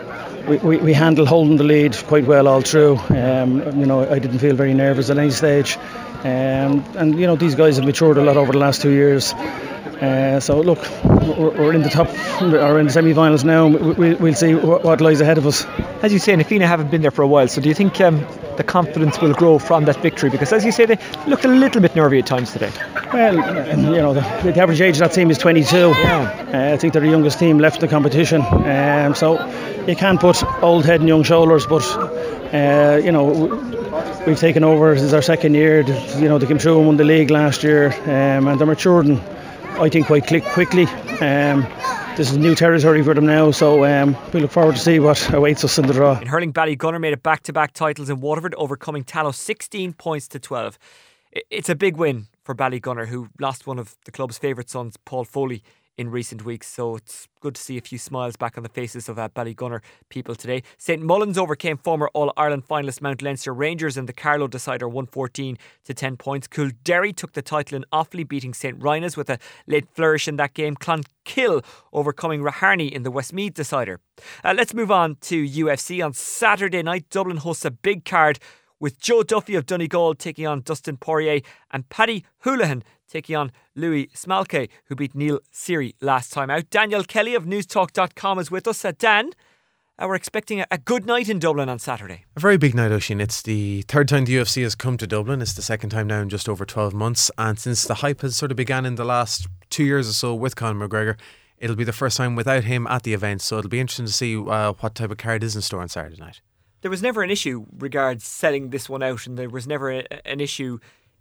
[0.57, 2.97] we, we, handled holding the lead quite well all through.
[3.09, 5.77] Um, you know, I didn't feel very nervous at any stage,
[6.23, 9.33] um, and you know these guys have matured a lot over the last two years.
[9.33, 12.09] Uh, so look, we're, we're in the top
[12.41, 13.67] or in the semi-finals now.
[13.67, 15.65] We, we'll see what, what lies ahead of us.
[16.01, 17.99] As you say, Na Fianna haven't been there for a while, so do you think
[18.01, 18.25] um,
[18.59, 20.29] the confidence will grow from that victory?
[20.29, 22.71] Because as you say, they looked a little bit nervy at times today.
[23.13, 25.77] Well, you know, the, the average age of that team is 22.
[25.77, 28.41] Uh, I think they're the youngest team left in the competition.
[28.41, 29.39] Um, so
[29.87, 31.83] you can't put old head and young shoulders, but
[32.53, 34.93] uh, you know, we've taken over.
[34.93, 35.79] This is our second year.
[36.17, 39.21] You know, they came through and won the league last year, um, and they're maturing.
[39.79, 40.85] I think quite quickly.
[41.21, 41.65] Um,
[42.19, 45.33] this is new territory for them now, so um, we look forward to see what
[45.33, 46.19] awaits us in the draw.
[46.19, 50.77] In hurling, Ballygunner made it back-to-back titles in Waterford, overcoming Tallow 16 points to 12.
[51.49, 55.23] It's a big win for Ballygunner, who lost one of the club's favourite sons, Paul
[55.23, 55.63] Foley,
[55.99, 56.65] in recent weeks.
[56.65, 59.81] So it's good to see a few smiles back on the faces of uh, Ballygunner
[60.07, 60.63] people today.
[60.77, 65.57] St Mullins overcame former All Ireland finalist Mount Leinster Rangers in the Carlow decider 114
[65.83, 66.47] to 10 points.
[66.47, 70.53] Coolderry took the title in Offaly, beating St Rynagh's with a late flourish in that
[70.53, 70.75] game.
[70.77, 73.99] Clonkill overcoming Raharney in the Westmeath decider.
[74.41, 76.03] Uh, let's move on to UFC.
[76.03, 78.39] On Saturday night, Dublin hosts a big card
[78.79, 84.07] with Joe Duffy of Donegal taking on Dustin Poirier and Paddy Holohan taking on Louis
[84.15, 86.69] Smolka, who beat Neil Seery last time out.
[86.69, 88.85] Daniel Kelly of newstalk.com is with us.
[88.85, 89.31] Uh, Dan,
[89.97, 92.25] uh, we're expecting a, a good night in Dublin on Saturday.
[92.35, 93.19] A very big night, Oisin.
[93.19, 95.41] It's the third time the UFC has come to Dublin.
[95.41, 97.29] It's the second time now in just over 12 months.
[97.37, 100.35] And since the hype has sort of began in the last two years or so
[100.35, 101.19] with Conor McGregor,
[101.57, 103.41] it'll be the first time without him at the event.
[103.41, 105.89] So it'll be interesting to see uh, what type of card is in store on
[105.89, 106.41] Saturday night.
[106.81, 110.27] There was never an issue regards selling this one out, and there was never a,
[110.27, 110.79] an issue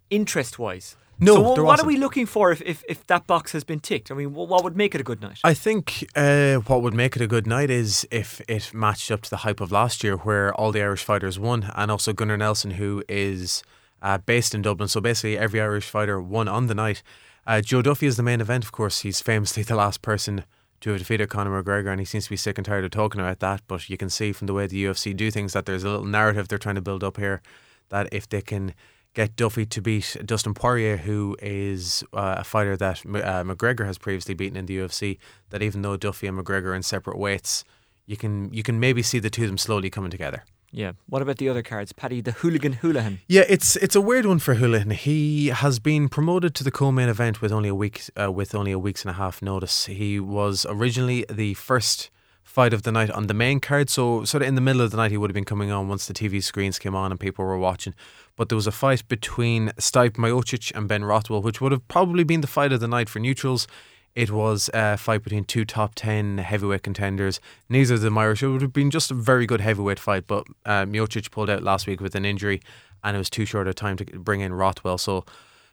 [0.09, 0.95] interest wise.
[1.21, 4.09] No, so what are we looking for if, if, if that box has been ticked?
[4.09, 5.39] I mean, what would make it a good night?
[5.43, 9.21] I think uh, what would make it a good night is if it matched up
[9.23, 12.37] to the hype of last year, where all the Irish fighters won, and also Gunnar
[12.37, 13.63] Nelson, who is
[14.01, 14.87] uh, based in Dublin.
[14.87, 17.03] So basically, every Irish fighter won on the night.
[17.45, 19.01] Uh, Joe Duffy is the main event, of course.
[19.01, 20.45] He's famously the last person
[20.81, 23.21] to have defeated Conor McGregor, and he seems to be sick and tired of talking
[23.21, 23.61] about that.
[23.67, 26.05] But you can see from the way the UFC do things that there's a little
[26.05, 27.41] narrative they're trying to build up here
[27.89, 28.73] that if they can
[29.13, 33.97] get Duffy to beat Dustin Poirier, who is uh, a fighter that uh, McGregor has
[33.97, 35.17] previously beaten in the UFC,
[35.49, 37.63] that even though Duffy and McGregor are in separate weights,
[38.05, 40.43] you can you can maybe see the two of them slowly coming together.
[40.71, 40.93] Yeah.
[41.07, 41.93] What about the other cards?
[41.93, 43.19] Paddy, the hooligan Holohan.
[43.27, 44.93] Yeah, it's it's a weird one for Holohan.
[44.93, 48.71] He has been promoted to the co-main event with only a week uh, with only
[48.71, 49.85] a week's and a half notice.
[49.85, 52.09] He was originally the first
[52.49, 53.89] fight of the night on the main card.
[53.89, 55.87] So, sort of in the middle of the night, he would have been coming on
[55.87, 57.93] once the TV screens came on and people were watching.
[58.35, 62.23] But there was a fight between Stipe Miocic and Ben Rothwell, which would have probably
[62.23, 63.67] been the fight of the night for neutrals.
[64.15, 67.39] It was a fight between two top 10 heavyweight contenders.
[67.69, 68.43] Neither of them Irish.
[68.43, 71.63] It would have been just a very good heavyweight fight, but uh, Miocic pulled out
[71.63, 72.61] last week with an injury
[73.03, 74.97] and it was too short a time to bring in Rothwell.
[74.97, 75.25] So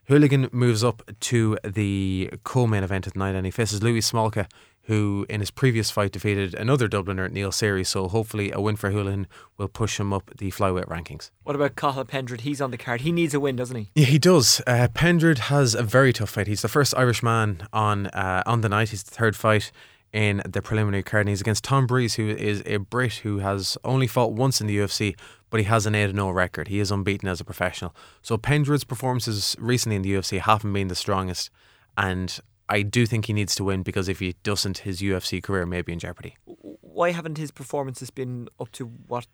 [0.09, 4.01] Hooligan moves up to the co main event of the night and he faces Louis
[4.01, 4.47] Smolka,
[4.87, 7.85] who in his previous fight defeated another Dubliner, Neil Seery.
[7.85, 9.27] So hopefully a win for Hooligan
[9.59, 11.31] will push him up the flyweight rankings.
[11.43, 12.43] What about Cathal Pendred?
[12.43, 13.01] He's on the card.
[13.01, 13.91] He needs a win, doesn't he?
[13.95, 14.61] Yeah, he does.
[14.67, 16.47] Uh, Pendred has a very tough fight.
[16.47, 18.91] He's the first Irish man on uh, on the night.
[18.91, 19.73] He's the third fight
[20.13, 21.23] in the preliminary card.
[21.23, 24.67] And he's against Tom Breese, who is a Brit who has only fought once in
[24.67, 25.19] the UFC,
[25.51, 26.69] but he has an 8 0 record.
[26.69, 27.95] He is unbeaten as a professional.
[28.23, 31.51] So Pendred's performances recently in the UFC haven't been the strongest.
[31.99, 35.67] And I do think he needs to win because if he doesn't, his UFC career
[35.67, 36.37] may be in jeopardy.
[36.45, 39.27] Why haven't his performances been up to what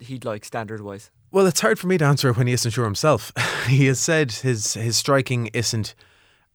[0.00, 1.10] he'd like standard wise?
[1.30, 3.32] Well, it's hard for me to answer when he isn't sure himself.
[3.66, 5.94] he has said his his striking isn't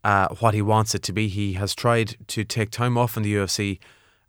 [0.04, 1.28] uh, what he wants it to be.
[1.28, 3.80] He has tried to take time off in the UFC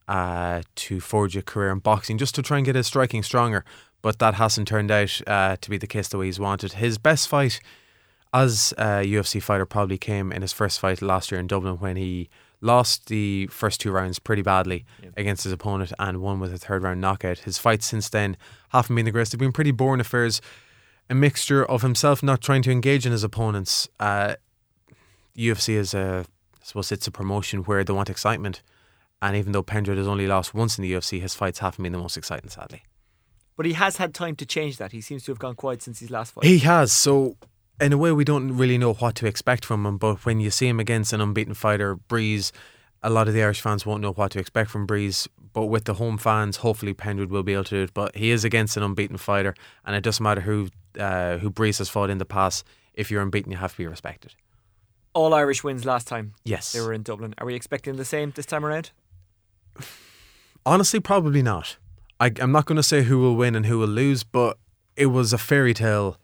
[0.08, 3.64] uh, to forge a career in boxing just to try and get his striking stronger,
[4.02, 6.74] but that hasn't turned out uh, to be the case the way he's wanted.
[6.74, 7.60] His best fight
[8.32, 11.96] as a UFC fighter probably came in his first fight last year in Dublin when
[11.96, 12.28] he
[12.60, 15.10] lost the first two rounds pretty badly yeah.
[15.16, 17.38] against his opponent and won with a third round knockout.
[17.40, 18.36] His fights since then
[18.70, 19.32] haven't been the greatest.
[19.32, 20.40] They've been pretty boring affairs.
[21.08, 23.88] A mixture of himself not trying to engage in his opponents.
[23.98, 24.36] Uh,
[25.36, 26.24] UFC is a,
[26.54, 28.62] I suppose it's a promotion where they want excitement.
[29.22, 31.92] And even though Pendred has only lost once in the UFC, his fights haven't been
[31.92, 32.82] the most exciting, sadly.
[33.56, 34.92] But he has had time to change that.
[34.92, 36.44] He seems to have gone quiet since his last fight.
[36.44, 36.92] He has.
[36.92, 37.36] So
[37.80, 39.96] in a way, we don't really know what to expect from him.
[39.96, 42.52] But when you see him against an unbeaten fighter, Breese,
[43.02, 45.28] a lot of the Irish fans won't know what to expect from Breese.
[45.52, 47.94] But with the home fans, hopefully Pendred will be able to do it.
[47.94, 49.54] But he is against an unbeaten fighter,
[49.84, 50.68] and it doesn't matter who
[50.98, 52.64] uh, who Breese has fought in the past.
[52.94, 54.34] If you're unbeaten, you have to be respected.
[55.12, 56.34] All Irish wins last time.
[56.44, 57.34] Yes, they were in Dublin.
[57.38, 58.90] Are we expecting the same this time around?
[60.66, 61.78] Honestly, probably not.
[62.20, 64.58] I, I'm not going to say who will win and who will lose, but
[64.94, 66.18] it was a fairy tale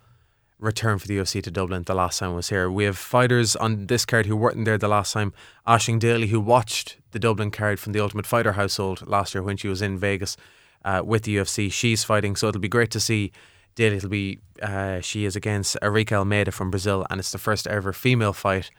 [0.58, 2.70] return for the UFC to Dublin the last time I was here.
[2.70, 5.32] We have fighters on this card who weren't there the last time.
[5.66, 9.56] Aisling Daly, who watched the Dublin card from the Ultimate Fighter household last year when
[9.56, 10.36] she was in Vegas
[10.84, 11.70] uh, with the UFC.
[11.70, 13.32] She's fighting, so it'll be great to see
[13.74, 13.96] Daly.
[13.96, 17.92] It'll be uh, she is against Erika Almeida from Brazil, and it's the first ever
[17.92, 18.70] female fight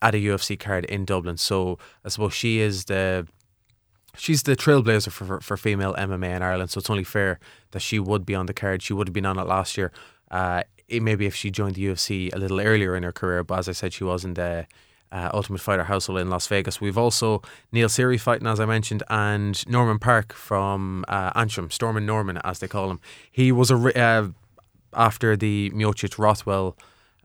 [0.00, 1.36] at a UFC card in Dublin.
[1.36, 3.26] So I suppose she is the
[4.16, 6.70] she's the trailblazer for, for, female MMA in Ireland.
[6.70, 7.38] So it's only fair
[7.70, 8.82] that she would be on the card.
[8.82, 9.92] She would have been on it last year.
[10.30, 13.68] Uh, maybe if she joined the UFC a little earlier in her career, but as
[13.68, 14.66] I said, she was in the
[15.10, 16.80] uh, Ultimate Fighter household in Las Vegas.
[16.80, 22.06] We've also Neil Seery fighting, as I mentioned, and Norman Parke from uh, Antrim, Stormin
[22.06, 23.00] Norman, as they call him.
[23.30, 24.28] He was a uh,
[24.94, 26.76] after the Miocic Rothwell.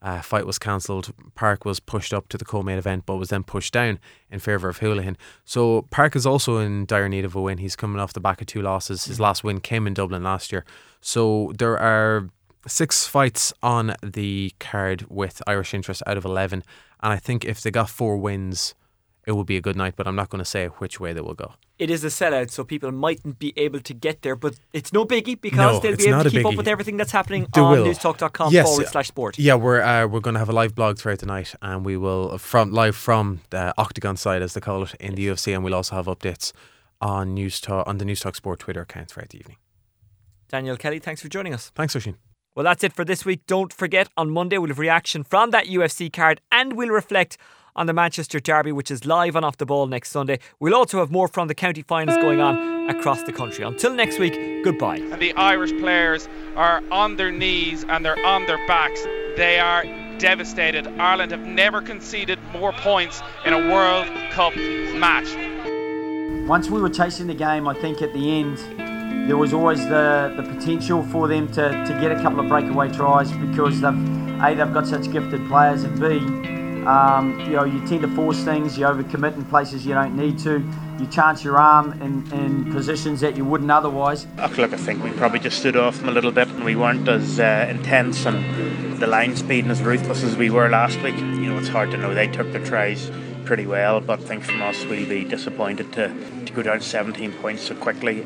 [0.02, 1.14] Uh, fight was cancelled.
[1.34, 4.00] Parke was pushed up to the co-main event, but was then pushed down
[4.30, 5.16] in favour of Holohan.
[5.46, 7.60] So Parke is also in dire need of a win.
[7.60, 9.06] He's coming off the back of two losses.
[9.06, 10.66] His last win came in Dublin last year.
[11.00, 12.28] So there are
[12.68, 16.64] six fights on the card with Irish interest out of 11.
[17.02, 18.76] And I think if they got four wins,
[19.26, 21.22] it will be a good night, but I'm not going to say which way they
[21.22, 21.54] will go.
[21.80, 25.06] It is a sellout, so people mightn't be able to get there, but it's no
[25.06, 27.72] biggie because no, they'll be able to keep up with everything that's happening they on
[27.72, 27.86] will.
[27.86, 29.40] newstalk.com yes, forward slash sport.
[29.40, 31.98] Yeah, we're uh, we're going to have a live blog throughout the night, and we
[31.98, 35.64] will from live from the Octagon side, as they call it, in the UFC, and
[35.64, 36.54] we'll also have updates
[37.02, 39.58] on News Talk on the Newstalk Sport Twitter account throughout the evening.
[40.50, 41.72] Daniel Kelly, thanks for joining us.
[41.74, 42.16] Thanks, Oisin.
[42.56, 43.42] Well, that's it for this week.
[43.48, 47.38] Don't forget, on Monday we'll have reaction from that UFC card and we'll reflect
[47.76, 50.38] on the Manchester Derby, which is live on Off the Ball next Sunday.
[50.60, 53.66] We'll also have more from the county finals going on across the country.
[53.66, 54.98] Until next week, goodbye.
[54.98, 59.04] And the Irish players are on their knees and they're on their backs.
[59.36, 59.84] They are
[60.20, 60.88] devastated.
[61.00, 65.36] Ireland have never conceded more points in a World Cup match.
[66.48, 68.60] Once we were chasing the game, I think at the end,
[69.28, 72.92] there was always the, the potential for them to, to get a couple of breakaway
[72.92, 73.94] tries because they've
[74.44, 76.18] a they've got such gifted players and b
[76.86, 80.38] um, you know you tend to force things you overcommit in places you don't need
[80.38, 80.60] to
[81.00, 84.28] you chance your arm in, in positions that you wouldn't otherwise.
[84.58, 87.08] Look I think we probably just stood off them a little bit and we weren't
[87.08, 91.16] as uh, intense and the line speed and as ruthless as we were last week.
[91.16, 92.14] You know it's hard to know.
[92.14, 93.10] They took their tries
[93.46, 96.14] pretty well but I think from us we'll be disappointed to,
[96.46, 98.26] to go down 17 points so quickly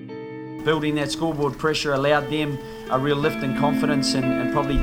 [0.67, 2.59] building that scoreboard pressure allowed them
[2.89, 4.75] a real lift in confidence and, and probably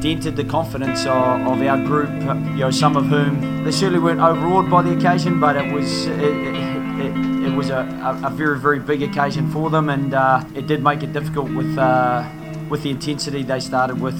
[0.00, 2.10] dented the confidence of, of, our group.
[2.56, 6.06] You know, some of whom they certainly weren't overawed by the occasion, but it was
[6.06, 6.56] it, it,
[7.00, 10.82] it, it was a, a, very, very big occasion for them, and uh, it did
[10.82, 12.28] make it difficult with uh,
[12.68, 14.18] with the intensity they started with.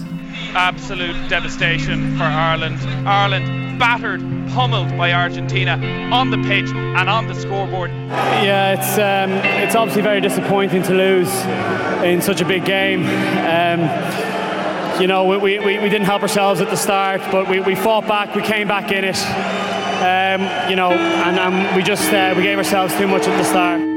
[0.54, 2.78] Absolute devastation for Ireland.
[3.08, 4.20] Ireland battered,
[4.58, 5.74] pummeled by Argentina
[6.12, 7.92] on the pitch and on the scoreboard.
[8.42, 9.30] Yeah, it's um,
[9.62, 11.32] it's obviously very disappointing to lose
[12.02, 13.04] in such a big game.
[13.04, 13.80] Um,
[15.00, 18.08] you know, we, we, we didn't help ourselves at the start, but we, we fought
[18.08, 19.18] back, we came back in it.
[20.02, 23.44] Um, you know, and, and we just uh, we gave ourselves too much at the
[23.44, 23.87] start.